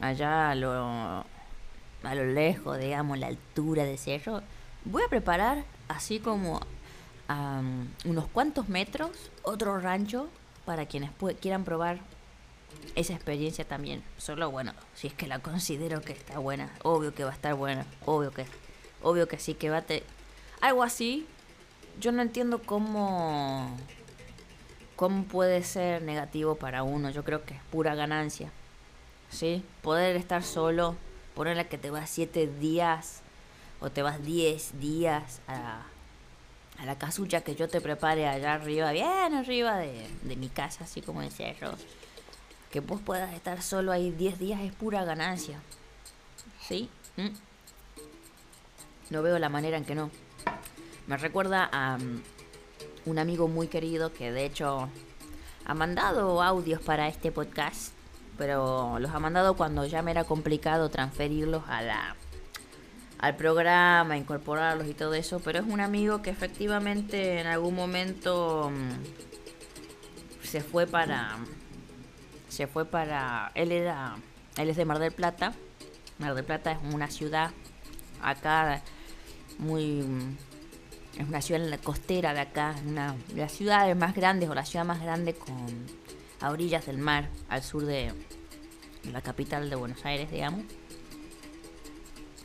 allá 0.00 0.50
a 0.50 0.54
lo, 0.54 1.24
a 2.02 2.14
lo 2.14 2.24
lejos, 2.26 2.78
digamos, 2.78 3.18
la 3.18 3.28
altura 3.28 3.84
de 3.84 3.96
cerro, 3.96 4.42
voy 4.84 5.02
a 5.02 5.08
preparar 5.08 5.64
así 5.88 6.20
como 6.20 6.60
unos 8.04 8.28
cuantos 8.28 8.68
metros 8.68 9.10
otro 9.42 9.80
rancho 9.80 10.28
para 10.64 10.86
quienes 10.86 11.10
quieran 11.40 11.64
probar 11.64 11.98
esa 12.94 13.14
experiencia 13.14 13.66
también. 13.66 14.02
Solo 14.16 14.50
bueno, 14.50 14.72
si 14.94 15.08
es 15.08 15.14
que 15.14 15.26
la 15.26 15.38
considero 15.40 16.00
que 16.00 16.12
está 16.12 16.38
buena, 16.38 16.70
obvio 16.82 17.14
que 17.14 17.24
va 17.24 17.30
a 17.30 17.34
estar 17.34 17.54
buena, 17.54 17.86
obvio 18.04 18.30
que 18.30 18.46
obvio 19.02 19.28
que 19.28 19.38
sí 19.38 19.54
que 19.54 19.70
va 19.70 19.78
a 19.78 19.82
te 19.82 20.04
algo 20.60 20.82
así. 20.82 21.26
Yo 22.00 22.12
no 22.12 22.22
entiendo 22.22 22.60
cómo 22.62 23.74
cómo 24.96 25.24
puede 25.24 25.62
ser 25.62 26.02
negativo 26.02 26.56
para 26.56 26.82
uno. 26.82 27.10
Yo 27.10 27.24
creo 27.24 27.44
que 27.44 27.54
es 27.54 27.60
pura 27.70 27.94
ganancia. 27.94 28.50
¿Sí? 29.30 29.62
Poder 29.82 30.16
estar 30.16 30.42
solo, 30.42 30.96
ponerle 31.34 31.66
que 31.66 31.78
te 31.78 31.90
vas 31.90 32.08
siete 32.08 32.46
días 32.46 33.22
o 33.80 33.90
te 33.90 34.02
vas 34.02 34.24
diez 34.24 34.78
días 34.80 35.40
a 35.48 35.82
a 36.78 36.84
la 36.84 36.98
casucha 36.98 37.40
que 37.40 37.54
yo 37.54 37.68
te 37.68 37.80
prepare 37.80 38.28
allá 38.28 38.54
arriba, 38.54 38.92
bien 38.92 39.34
arriba 39.34 39.78
de, 39.78 40.36
mi 40.36 40.48
casa, 40.48 40.84
así 40.84 41.00
como 41.00 41.22
el 41.22 41.30
cerro. 41.30 41.72
Que 42.70 42.80
vos 42.80 43.00
puedas 43.00 43.32
estar 43.34 43.62
solo 43.62 43.92
ahí 43.92 44.10
10 44.10 44.38
días 44.38 44.60
es 44.60 44.72
pura 44.72 45.04
ganancia. 45.04 45.58
¿Sí? 46.60 46.90
¿Mm? 47.16 47.28
No 49.10 49.22
veo 49.22 49.38
la 49.38 49.48
manera 49.48 49.76
en 49.78 49.84
que 49.84 49.94
no. 49.94 50.10
Me 51.06 51.16
recuerda 51.16 51.68
a 51.72 51.96
mm, 51.96 52.22
un 53.06 53.18
amigo 53.18 53.48
muy 53.48 53.68
querido 53.68 54.12
que 54.12 54.32
de 54.32 54.44
hecho 54.44 54.88
ha 55.64 55.74
mandado 55.74 56.42
audios 56.42 56.82
para 56.82 57.08
este 57.08 57.32
podcast, 57.32 57.92
pero 58.36 58.98
los 58.98 59.12
ha 59.12 59.20
mandado 59.20 59.56
cuando 59.56 59.86
ya 59.86 60.02
me 60.02 60.10
era 60.10 60.24
complicado 60.24 60.90
transferirlos 60.90 61.62
a 61.68 61.82
la 61.82 62.16
al 63.18 63.36
programa, 63.36 64.16
incorporarlos 64.16 64.88
y 64.88 64.94
todo 64.94 65.14
eso, 65.14 65.40
pero 65.40 65.60
es 65.60 65.66
un 65.66 65.80
amigo 65.80 66.22
que 66.22 66.30
efectivamente 66.30 67.40
en 67.40 67.46
algún 67.46 67.74
momento 67.74 68.70
mm, 68.70 70.44
se 70.46 70.60
fue 70.60 70.86
para 70.86 71.38
se 72.48 72.66
fue 72.66 72.84
para 72.84 73.50
él 73.54 73.72
era 73.72 74.16
él 74.56 74.70
es 74.70 74.76
de 74.76 74.84
Mar 74.84 74.98
del 74.98 75.12
Plata. 75.12 75.52
Mar 76.18 76.34
del 76.34 76.44
Plata 76.44 76.72
es 76.72 76.78
una 76.94 77.10
ciudad 77.10 77.50
acá 78.22 78.82
muy 79.58 80.02
mm, 80.02 80.36
es 81.18 81.26
una 81.26 81.40
ciudad 81.40 81.62
en 81.62 81.70
la 81.70 81.78
costera 81.78 82.34
de 82.34 82.40
acá, 82.40 82.74
una 82.86 83.16
de 83.28 83.40
las 83.40 83.52
ciudades 83.52 83.96
más 83.96 84.14
grandes 84.14 84.50
o 84.50 84.54
la 84.54 84.66
ciudad 84.66 84.84
más 84.84 85.00
grande 85.00 85.34
con 85.34 85.86
a 86.40 86.50
orillas 86.50 86.86
del 86.86 86.98
mar, 86.98 87.30
al 87.48 87.62
sur 87.62 87.86
de 87.86 88.12
la 89.10 89.22
capital 89.22 89.70
de 89.70 89.76
Buenos 89.76 90.04
Aires, 90.04 90.30
digamos. 90.30 90.64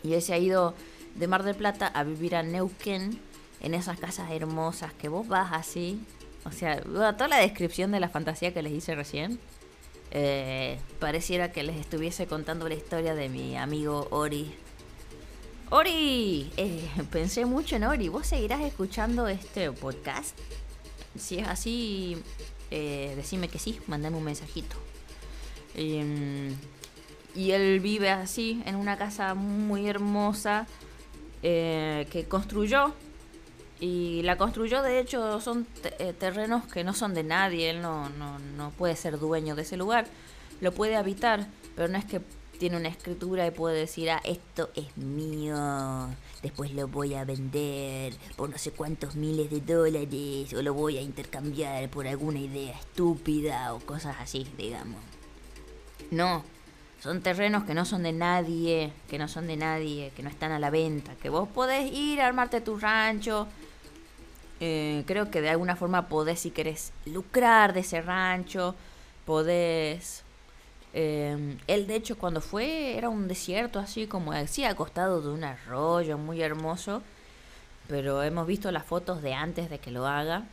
Y 0.03 0.13
él 0.13 0.21
se 0.21 0.33
ha 0.33 0.37
ido 0.37 0.73
de 1.15 1.27
Mar 1.27 1.43
del 1.43 1.55
Plata 1.55 1.87
a 1.87 2.03
vivir 2.03 2.35
a 2.35 2.43
Neuquén, 2.43 3.19
en 3.61 3.73
esas 3.73 3.99
casas 3.99 4.31
hermosas 4.31 4.93
que 4.93 5.07
vos 5.07 5.27
vas 5.27 5.51
así. 5.53 6.01
O 6.45 6.51
sea, 6.51 6.81
toda 6.81 7.27
la 7.27 7.37
descripción 7.37 7.91
de 7.91 7.99
la 7.99 8.09
fantasía 8.09 8.53
que 8.53 8.63
les 8.63 8.73
hice 8.73 8.95
recién. 8.95 9.39
Eh, 10.13 10.77
pareciera 10.99 11.51
que 11.51 11.63
les 11.63 11.77
estuviese 11.77 12.27
contando 12.27 12.67
la 12.67 12.75
historia 12.75 13.15
de 13.15 13.29
mi 13.29 13.55
amigo 13.57 14.07
Ori. 14.11 14.51
Ori, 15.69 16.51
eh, 16.57 16.89
pensé 17.11 17.45
mucho 17.45 17.75
en 17.75 17.83
Ori. 17.83 18.09
¿Vos 18.09 18.27
seguirás 18.27 18.61
escuchando 18.61 19.27
este 19.27 19.71
podcast? 19.71 20.37
Si 21.17 21.37
es 21.37 21.47
así, 21.47 22.17
eh, 22.71 23.13
decime 23.15 23.47
que 23.47 23.59
sí, 23.59 23.79
mandame 23.87 24.17
un 24.17 24.23
mensajito. 24.23 24.75
Em, 25.75 26.55
y 27.35 27.51
él 27.51 27.79
vive 27.79 28.09
así, 28.09 28.61
en 28.65 28.75
una 28.75 28.97
casa 28.97 29.33
muy 29.33 29.87
hermosa 29.87 30.67
eh, 31.43 32.07
que 32.11 32.25
construyó. 32.25 32.93
Y 33.79 34.21
la 34.23 34.37
construyó, 34.37 34.83
de 34.83 34.99
hecho, 34.99 35.41
son 35.41 35.65
eh, 35.97 36.13
terrenos 36.17 36.65
que 36.65 36.83
no 36.83 36.93
son 36.93 37.13
de 37.13 37.23
nadie. 37.23 37.71
Él 37.71 37.81
no, 37.81 38.09
no, 38.09 38.37
no 38.39 38.69
puede 38.71 38.95
ser 38.95 39.17
dueño 39.17 39.55
de 39.55 39.63
ese 39.63 39.75
lugar. 39.75 40.05
Lo 40.59 40.71
puede 40.71 40.95
habitar, 40.95 41.47
pero 41.75 41.87
no 41.87 41.97
es 41.97 42.05
que 42.05 42.21
tiene 42.59 42.77
una 42.77 42.89
escritura 42.89 43.47
y 43.47 43.49
puede 43.49 43.79
decir, 43.79 44.11
ah, 44.11 44.21
esto 44.23 44.69
es 44.75 44.95
mío, 44.95 45.57
después 46.43 46.71
lo 46.73 46.87
voy 46.87 47.15
a 47.15 47.25
vender 47.25 48.13
por 48.35 48.51
no 48.51 48.57
sé 48.59 48.69
cuántos 48.69 49.15
miles 49.15 49.49
de 49.49 49.61
dólares, 49.61 50.53
o 50.53 50.61
lo 50.61 50.75
voy 50.75 50.99
a 50.99 51.01
intercambiar 51.01 51.89
por 51.89 52.05
alguna 52.05 52.37
idea 52.37 52.73
estúpida 52.73 53.73
o 53.73 53.79
cosas 53.79 54.15
así, 54.19 54.45
digamos. 54.59 55.01
No, 56.11 56.43
son 57.01 57.21
terrenos 57.21 57.63
que 57.63 57.73
no 57.73 57.83
son 57.83 58.03
de 58.03 58.13
nadie, 58.13 58.93
que 59.09 59.17
no 59.17 59.27
son 59.27 59.47
de 59.47 59.57
nadie, 59.57 60.11
que 60.15 60.21
no 60.21 60.29
están 60.29 60.51
a 60.51 60.59
la 60.59 60.69
venta, 60.69 61.15
que 61.15 61.29
vos 61.29 61.49
podés 61.49 61.91
ir 61.91 62.21
a 62.21 62.27
armarte 62.27 62.61
tu 62.61 62.77
rancho. 62.77 63.47
Eh, 64.59 65.03
creo 65.07 65.31
que 65.31 65.41
de 65.41 65.49
alguna 65.49 65.75
forma 65.75 66.07
podés, 66.07 66.41
si 66.41 66.51
querés, 66.51 66.93
lucrar 67.05 67.73
de 67.73 67.79
ese 67.79 68.01
rancho, 68.01 68.75
podés... 69.25 70.23
Eh, 70.93 71.57
él, 71.65 71.87
de 71.87 71.95
hecho, 71.95 72.19
cuando 72.19 72.39
fue, 72.39 72.95
era 72.95 73.09
un 73.09 73.27
desierto 73.27 73.79
así, 73.79 74.05
como 74.05 74.33
decía, 74.33 74.69
acostado 74.69 75.21
de 75.21 75.29
un 75.29 75.43
arroyo 75.43 76.19
muy 76.19 76.43
hermoso. 76.43 77.01
Pero 77.87 78.21
hemos 78.21 78.45
visto 78.45 78.71
las 78.71 78.85
fotos 78.85 79.23
de 79.23 79.33
antes 79.33 79.71
de 79.71 79.79
que 79.79 79.89
lo 79.89 80.05
haga. 80.05 80.43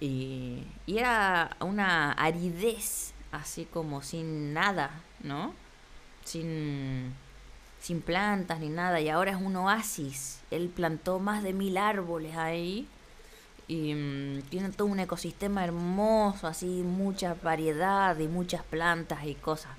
Y, 0.00 0.64
y 0.86 0.96
era 0.96 1.58
una 1.60 2.12
aridez, 2.12 3.12
así 3.32 3.66
como 3.66 4.00
sin 4.00 4.54
nada, 4.54 4.90
¿no? 5.22 5.52
Sin, 6.30 7.12
sin 7.80 8.00
plantas 8.00 8.60
ni 8.60 8.68
nada, 8.68 9.00
y 9.00 9.08
ahora 9.08 9.32
es 9.32 9.36
un 9.36 9.56
oasis. 9.56 10.40
Él 10.50 10.68
plantó 10.68 11.18
más 11.18 11.42
de 11.42 11.52
mil 11.52 11.76
árboles 11.76 12.36
ahí 12.36 12.88
y 13.68 13.94
mm, 13.94 14.42
tiene 14.50 14.70
todo 14.70 14.88
un 14.88 15.00
ecosistema 15.00 15.64
hermoso, 15.64 16.46
así 16.46 16.66
mucha 16.66 17.34
variedad 17.34 18.18
y 18.18 18.28
muchas 18.28 18.62
plantas 18.62 19.24
y 19.24 19.34
cosas. 19.34 19.72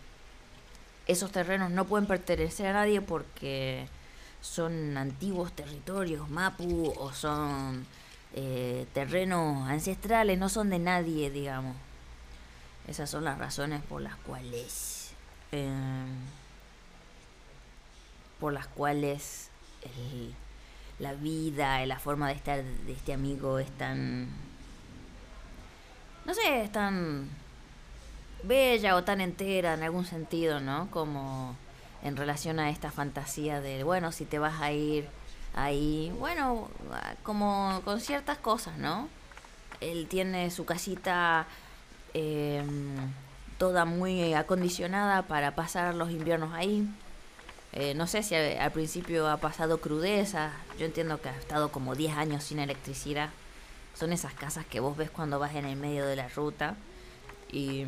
Esos 1.08 1.32
terrenos 1.32 1.72
no 1.72 1.86
pueden 1.86 2.08
pertenecer 2.08 2.68
a 2.68 2.74
nadie 2.74 3.02
porque 3.02 3.88
son 4.42 4.98
antiguos 4.98 5.52
territorios 5.54 6.30
mapu 6.30 6.94
o 6.98 7.12
son 7.14 7.86
eh, 8.34 8.86
terrenos 8.94 9.68
ancestrales, 9.70 10.38
no 10.38 10.50
son 10.50 10.70
de 10.70 10.80
nadie, 10.80 11.30
digamos. 11.32 11.76
Esas 12.88 13.10
son 13.10 13.26
las 13.26 13.38
razones 13.38 13.82
por 13.84 14.02
las 14.02 14.16
cuales 14.18 15.12
eh, 15.52 15.70
por 18.42 18.52
las 18.52 18.68
cuales 18.68 19.50
la 21.00 21.14
vida, 21.14 21.86
la 21.86 22.00
forma 22.00 22.28
de 22.28 22.34
estar 22.34 22.64
de 22.64 22.92
este 22.92 23.14
amigo 23.14 23.60
es 23.60 23.72
tan... 23.78 24.28
No 26.26 26.34
sé, 26.34 26.64
es 26.64 26.72
tan 26.72 27.30
bella 28.44 28.96
o 28.96 29.04
tan 29.04 29.22
entera 29.22 29.76
en 29.76 29.84
algún 29.84 30.06
sentido, 30.06 30.60
¿no? 30.60 30.90
Como 30.92 31.56
en 32.04 32.18
relación 32.18 32.60
a 32.60 32.72
esta 32.72 32.92
fantasía 32.92 33.62
de, 33.62 33.84
bueno, 33.84 34.12
si 34.12 34.26
te 34.26 34.40
vas 34.40 34.60
a 34.60 34.72
ir 34.72 35.08
ahí, 35.54 36.12
bueno, 36.18 36.68
como 37.24 37.82
con 37.86 38.02
ciertas 38.02 38.40
cosas, 38.40 38.78
¿no? 38.78 39.08
Él 39.82 40.08
tiene 40.08 40.50
su 40.52 40.66
casita 40.66 41.46
em, 42.14 42.96
toda 43.58 43.86
muy 43.86 44.34
acondicionada 44.34 45.24
para 45.24 45.54
pasar 45.56 45.94
los 45.96 46.10
inviernos 46.10 46.54
ahí. 46.54 46.88
Eh, 47.74 47.94
no 47.94 48.06
sé 48.06 48.22
si 48.22 48.36
al, 48.36 48.72
principio 48.72 49.30
ha 49.30 49.38
pasado 49.38 49.80
crudeza. 49.80 50.52
Yo 50.78 50.86
entiendo 50.86 51.22
que 51.22 51.30
ha 51.30 51.38
estado 51.38 51.72
como 51.72 51.96
10 51.96 52.18
años 52.18 52.44
sin 52.44 52.60
electricidad. 52.60 53.30
Son 53.94 54.12
esas 54.14 54.34
casas 54.34 54.66
que 54.66 54.80
vos 54.80 54.98
ves 54.98 55.10
cuando 55.10 55.40
vas 55.40 55.56
en 55.56 55.66
el 55.66 55.78
medio 55.78 56.06
de 56.06 56.16
la 56.16 56.28
ruta. 56.30 56.76
Y, 57.52 57.86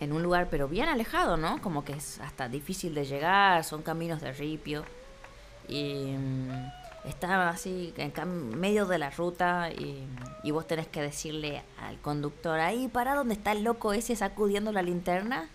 en 0.00 0.12
un 0.12 0.22
lugar 0.22 0.48
pero 0.50 0.68
bien 0.68 0.88
alejado, 0.88 1.36
¿no? 1.36 1.60
Como 1.60 1.84
que 1.84 1.92
es 1.92 2.20
hasta 2.20 2.48
difícil 2.48 2.94
de 2.94 3.04
llegar, 3.04 3.64
son 3.64 3.82
caminos 3.82 4.20
de 4.20 4.32
ripio. 4.32 4.84
Y 5.68 6.14
mm, 6.16 6.70
está 7.04 7.50
así 7.50 7.92
en 7.96 8.58
medio 8.58 8.86
de 8.86 8.98
la 8.98 9.10
ruta 9.10 9.70
y, 9.70 10.06
y, 10.42 10.50
vos 10.50 10.66
tenés 10.66 10.86
que 10.86 11.02
decirle 11.02 11.62
al 11.82 11.98
conductor, 12.00 12.60
ahí 12.60 12.88
para 12.88 13.14
donde 13.14 13.34
está 13.34 13.52
el 13.52 13.64
loco 13.64 13.92
ese 13.92 14.16
sacudiendo 14.16 14.72
la 14.72 14.82
linterna. 14.82 15.48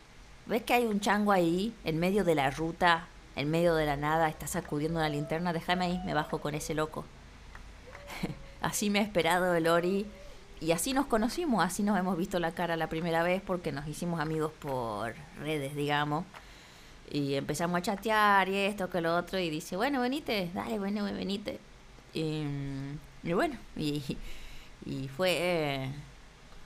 ¿Ves 0.46 0.64
que 0.64 0.74
hay 0.74 0.86
un 0.86 1.00
chango 1.00 1.32
ahí 1.32 1.74
en 1.86 2.00
medio 2.00 2.24
de 2.24 2.36
la 2.36 2.50
ruta, 2.50 3.08
en 3.36 3.50
medio 3.50 3.76
de 3.76 3.86
la 3.86 3.96
nada, 3.96 4.28
está 4.28 4.46
sacudiendo 4.48 5.00
la 5.00 5.10
linterna? 5.10 5.54
Déjame 5.54 5.86
ahí, 5.86 6.02
me 6.06 6.14
bajo 6.14 6.40
con 6.40 6.54
ese 6.54 6.74
loco. 6.74 7.06
así 8.62 8.90
me 8.90 9.00
ha 9.00 9.04
esperado 9.04 9.56
el 9.56 9.68
Ori 9.68 10.06
y 10.60 10.72
así 10.72 10.94
nos 10.94 11.06
conocimos, 11.06 11.64
así 11.64 11.82
nos 11.84 11.98
hemos 11.98 12.18
visto 12.18 12.40
la 12.40 12.52
cara 12.52 12.76
la 12.76 12.88
primera 12.88 13.24
vez 13.24 13.42
porque 13.46 13.72
nos 13.72 13.88
hicimos 13.88 14.20
amigos 14.20 14.52
por 14.60 15.16
redes, 15.42 15.76
digamos. 15.76 16.26
Y 17.10 17.36
empezamos 17.36 17.78
a 17.78 17.82
chatear 17.82 18.50
y 18.50 18.56
esto, 18.58 18.90
que 18.90 19.02
lo 19.02 19.16
otro. 19.16 19.40
Y 19.40 19.50
dice, 19.50 19.78
bueno, 19.78 20.02
venite, 20.02 20.50
dale, 20.54 20.80
bueno, 20.80 21.04
venite. 21.06 21.60
Y, 22.14 22.44
y 23.24 23.34
bueno, 23.34 23.56
y, 23.78 24.18
y 24.86 25.08
fue... 25.08 25.38
Eh, 25.40 25.92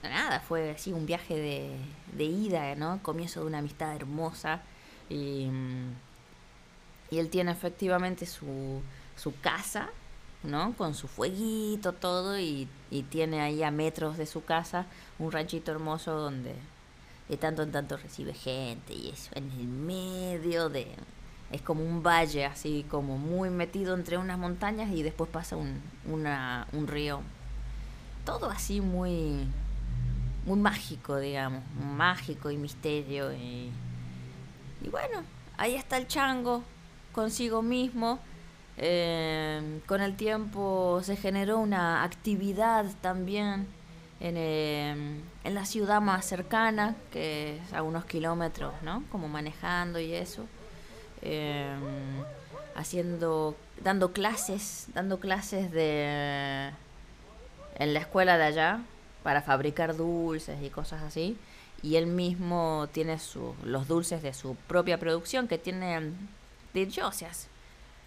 nada, 0.02 0.40
fue 0.40 0.70
así 0.70 0.92
un 0.92 1.06
viaje 1.06 1.36
de, 1.36 1.76
de 2.12 2.24
ida, 2.24 2.74
¿no? 2.74 3.00
Comienzo 3.02 3.40
de 3.40 3.46
una 3.46 3.58
amistad 3.58 3.94
hermosa. 3.94 4.62
Y, 5.08 5.48
y 7.10 7.18
él 7.18 7.30
tiene 7.30 7.52
efectivamente 7.52 8.26
su, 8.26 8.82
su 9.16 9.38
casa 9.40 9.90
¿no? 10.44 10.72
Con 10.74 10.94
su 10.94 11.08
fueguito, 11.08 11.92
todo, 11.92 12.38
y, 12.38 12.68
y, 12.90 13.02
tiene 13.02 13.40
ahí 13.40 13.62
a 13.64 13.72
metros 13.72 14.16
de 14.16 14.24
su 14.24 14.44
casa 14.44 14.86
un 15.18 15.32
ranchito 15.32 15.72
hermoso 15.72 16.12
donde 16.12 16.54
de 17.28 17.36
tanto 17.36 17.62
en 17.62 17.72
tanto 17.72 17.96
recibe 17.96 18.32
gente 18.32 18.94
y 18.94 19.10
eso, 19.10 19.30
en 19.34 19.50
el 19.50 19.66
medio 19.66 20.68
de... 20.68 20.86
Es 21.50 21.62
como 21.62 21.82
un 21.82 22.02
valle, 22.02 22.44
así 22.44 22.84
como 22.90 23.16
muy 23.16 23.48
metido 23.48 23.94
entre 23.94 24.18
unas 24.18 24.38
montañas 24.38 24.90
y 24.90 25.02
después 25.02 25.30
pasa 25.30 25.56
un, 25.56 25.80
un 26.04 26.86
río. 26.86 27.22
Todo 28.26 28.50
así 28.50 28.82
muy, 28.82 29.46
muy 30.48 30.58
mágico, 30.58 31.18
digamos, 31.18 31.62
mágico 31.78 32.50
y 32.50 32.56
misterio. 32.56 33.32
Y, 33.32 33.70
bueno, 34.90 35.22
ahí 35.58 35.74
está 35.74 35.98
el 35.98 36.08
chango 36.08 36.62
consigo 37.12 37.62
mismo 37.62 38.18
eh, 38.80 39.80
con 39.86 40.00
el 40.00 40.14
tiempo 40.14 41.00
se 41.02 41.16
generó 41.16 41.58
una 41.58 42.04
actividad 42.04 42.86
también 43.00 43.66
en, 44.20 44.36
eh, 44.36 45.20
en, 45.42 45.54
la 45.54 45.64
ciudad 45.64 46.00
más 46.00 46.24
cercana, 46.24 46.94
que 47.10 47.56
es 47.56 47.72
a 47.72 47.82
unos 47.82 48.04
kilómetros, 48.04 48.72
¿no? 48.82 49.02
Como 49.10 49.26
manejando 49.28 49.98
y 49.98 50.14
eso. 50.14 50.44
Eh, 51.22 51.74
haciendo, 52.76 53.56
dando 53.82 54.12
clases, 54.12 54.86
dando 54.94 55.18
clases 55.18 55.72
de 55.72 56.70
en 57.74 57.94
la 57.94 58.00
escuela 58.00 58.38
de 58.38 58.44
allá 58.44 58.80
para 59.28 59.42
fabricar 59.42 59.94
dulces 59.94 60.56
y 60.62 60.70
cosas 60.70 61.02
así. 61.02 61.36
Y 61.82 61.96
él 61.96 62.06
mismo 62.06 62.88
tiene 62.92 63.18
su, 63.18 63.54
los 63.62 63.86
dulces 63.86 64.22
de 64.22 64.32
su 64.32 64.54
propia 64.54 64.98
producción 64.98 65.48
que 65.48 65.58
tiene 65.58 66.00
de 66.72 66.88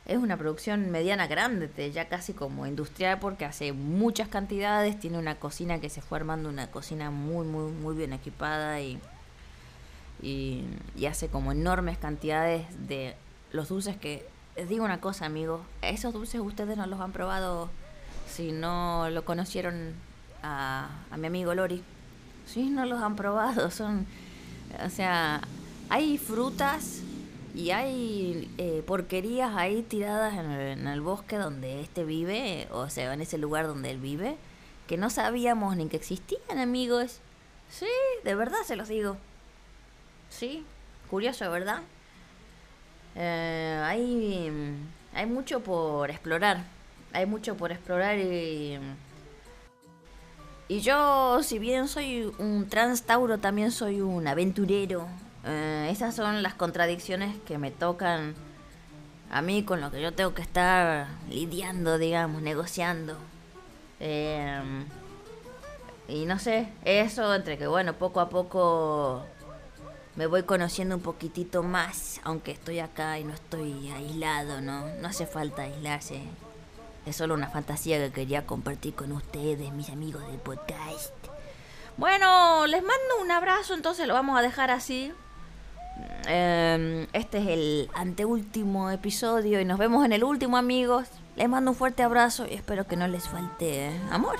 es 0.07 0.17
una 0.17 0.35
producción 0.35 0.89
mediana 0.89 1.27
grande, 1.27 1.91
ya 1.91 2.09
casi 2.09 2.33
como 2.33 2.65
industrial 2.65 3.19
porque 3.19 3.45
hace 3.45 3.71
muchas 3.71 4.29
cantidades, 4.29 4.99
tiene 4.99 5.19
una 5.19 5.35
cocina 5.35 5.79
que 5.79 5.91
se 5.91 6.01
fue 6.01 6.17
armando, 6.17 6.49
una 6.49 6.71
cocina 6.71 7.11
muy, 7.11 7.45
muy, 7.45 7.71
muy 7.71 7.95
bien 7.95 8.13
equipada 8.13 8.81
y, 8.81 8.99
y, 10.23 10.65
hace 11.07 11.27
como 11.27 11.51
enormes 11.51 11.99
cantidades 11.99 12.65
de 12.87 13.15
los 13.51 13.69
dulces 13.69 13.95
que, 13.95 14.25
les 14.55 14.67
digo 14.69 14.85
una 14.85 14.99
cosa 14.99 15.27
amigos, 15.27 15.61
esos 15.83 16.13
dulces 16.13 16.41
ustedes 16.41 16.77
no 16.77 16.87
los 16.87 16.99
han 16.99 17.11
probado 17.11 17.69
si 18.27 18.51
no 18.51 19.07
lo 19.11 19.23
conocieron 19.23 19.93
a, 20.43 20.89
mi 21.17 21.27
amigo 21.27 21.53
Lori. 21.53 21.83
Sí, 22.45 22.69
no 22.69 22.85
los 22.85 23.01
han 23.01 23.15
probado, 23.15 23.71
son, 23.71 24.05
o 24.83 24.89
sea, 24.89 25.41
hay 25.89 26.17
frutas 26.17 27.01
y 27.53 27.71
hay 27.71 28.49
eh, 28.57 28.83
porquerías 28.85 29.55
ahí 29.55 29.83
tiradas 29.83 30.33
en 30.33 30.87
el, 30.87 31.01
bosque 31.01 31.37
donde 31.37 31.81
este 31.81 32.03
vive, 32.03 32.67
o 32.71 32.89
sea, 32.89 33.13
en 33.13 33.21
ese 33.21 33.37
lugar 33.37 33.67
donde 33.67 33.91
él 33.91 33.99
vive, 33.99 34.37
que 34.87 34.97
no 34.97 35.09
sabíamos 35.09 35.75
ni 35.75 35.87
que 35.87 35.97
existían, 35.97 36.59
amigos. 36.59 37.19
Sí, 37.69 37.87
de 38.23 38.35
verdad 38.35 38.59
se 38.65 38.75
los 38.75 38.87
digo. 38.87 39.17
Sí, 40.29 40.65
curioso, 41.09 41.49
¿verdad? 41.51 41.81
Eh, 43.15 43.81
hay, 43.83 44.51
hay 45.13 45.25
mucho 45.25 45.61
por 45.61 46.09
explorar. 46.09 46.63
Hay 47.13 47.25
mucho 47.25 47.55
por 47.55 47.71
explorar 47.71 48.17
y... 48.17 48.79
Y 50.71 50.79
yo, 50.79 51.43
si 51.43 51.59
bien 51.59 51.89
soy 51.89 52.33
un 52.37 52.69
trans 52.69 53.03
tauro, 53.03 53.39
también 53.39 53.73
soy 53.73 53.99
un 53.99 54.25
aventurero, 54.25 55.05
eh, 55.43 55.89
esas 55.91 56.15
son 56.15 56.41
las 56.43 56.53
contradicciones 56.53 57.35
que 57.45 57.57
me 57.57 57.71
tocan 57.71 58.35
a 59.29 59.41
mí 59.41 59.63
con 59.63 59.81
lo 59.81 59.91
que 59.91 60.01
yo 60.01 60.13
tengo 60.13 60.33
que 60.33 60.41
estar 60.41 61.07
lidiando, 61.29 61.97
digamos, 61.97 62.41
negociando. 62.41 63.17
Eh, 63.99 64.61
y 66.07 66.23
no 66.23 66.39
sé, 66.39 66.69
eso 66.85 67.35
entre 67.35 67.57
que, 67.57 67.67
bueno, 67.67 67.95
poco 67.95 68.21
a 68.21 68.29
poco 68.29 69.25
me 70.15 70.25
voy 70.25 70.43
conociendo 70.43 70.95
un 70.95 71.01
poquitito 71.01 71.63
más, 71.63 72.21
aunque 72.23 72.51
estoy 72.51 72.79
acá 72.79 73.19
y 73.19 73.25
no 73.25 73.33
estoy 73.33 73.89
aislado, 73.89 74.61
¿no? 74.61 74.87
No 75.01 75.09
hace 75.09 75.25
falta 75.25 75.63
aislarse. 75.63 76.21
Es 77.05 77.15
solo 77.15 77.33
una 77.33 77.49
fantasía 77.49 77.97
que 77.97 78.11
quería 78.11 78.45
compartir 78.45 78.93
con 78.93 79.11
ustedes, 79.11 79.71
mis 79.73 79.89
amigos 79.89 80.25
del 80.27 80.37
podcast. 80.37 81.13
Bueno, 81.97 82.67
les 82.67 82.81
mando 82.81 83.21
un 83.21 83.31
abrazo, 83.31 83.73
entonces 83.73 84.07
lo 84.07 84.13
vamos 84.13 84.37
a 84.37 84.41
dejar 84.41 84.71
así. 84.71 85.11
Em, 86.27 87.07
este 87.13 87.39
es 87.39 87.47
el 87.47 87.89
anteúltimo 87.93 88.89
episodio 88.91 89.59
y 89.59 89.65
nos 89.65 89.77
vemos 89.77 90.05
en 90.05 90.13
el 90.13 90.23
último, 90.23 90.57
amigos. 90.57 91.07
Les 91.35 91.49
mando 91.49 91.71
un 91.71 91.77
fuerte 91.77 92.03
abrazo 92.03 92.45
y 92.47 92.53
espero 92.53 92.85
que 92.87 92.95
no 92.95 93.07
les 93.07 93.27
falte 93.27 93.91
amor. 94.11 94.37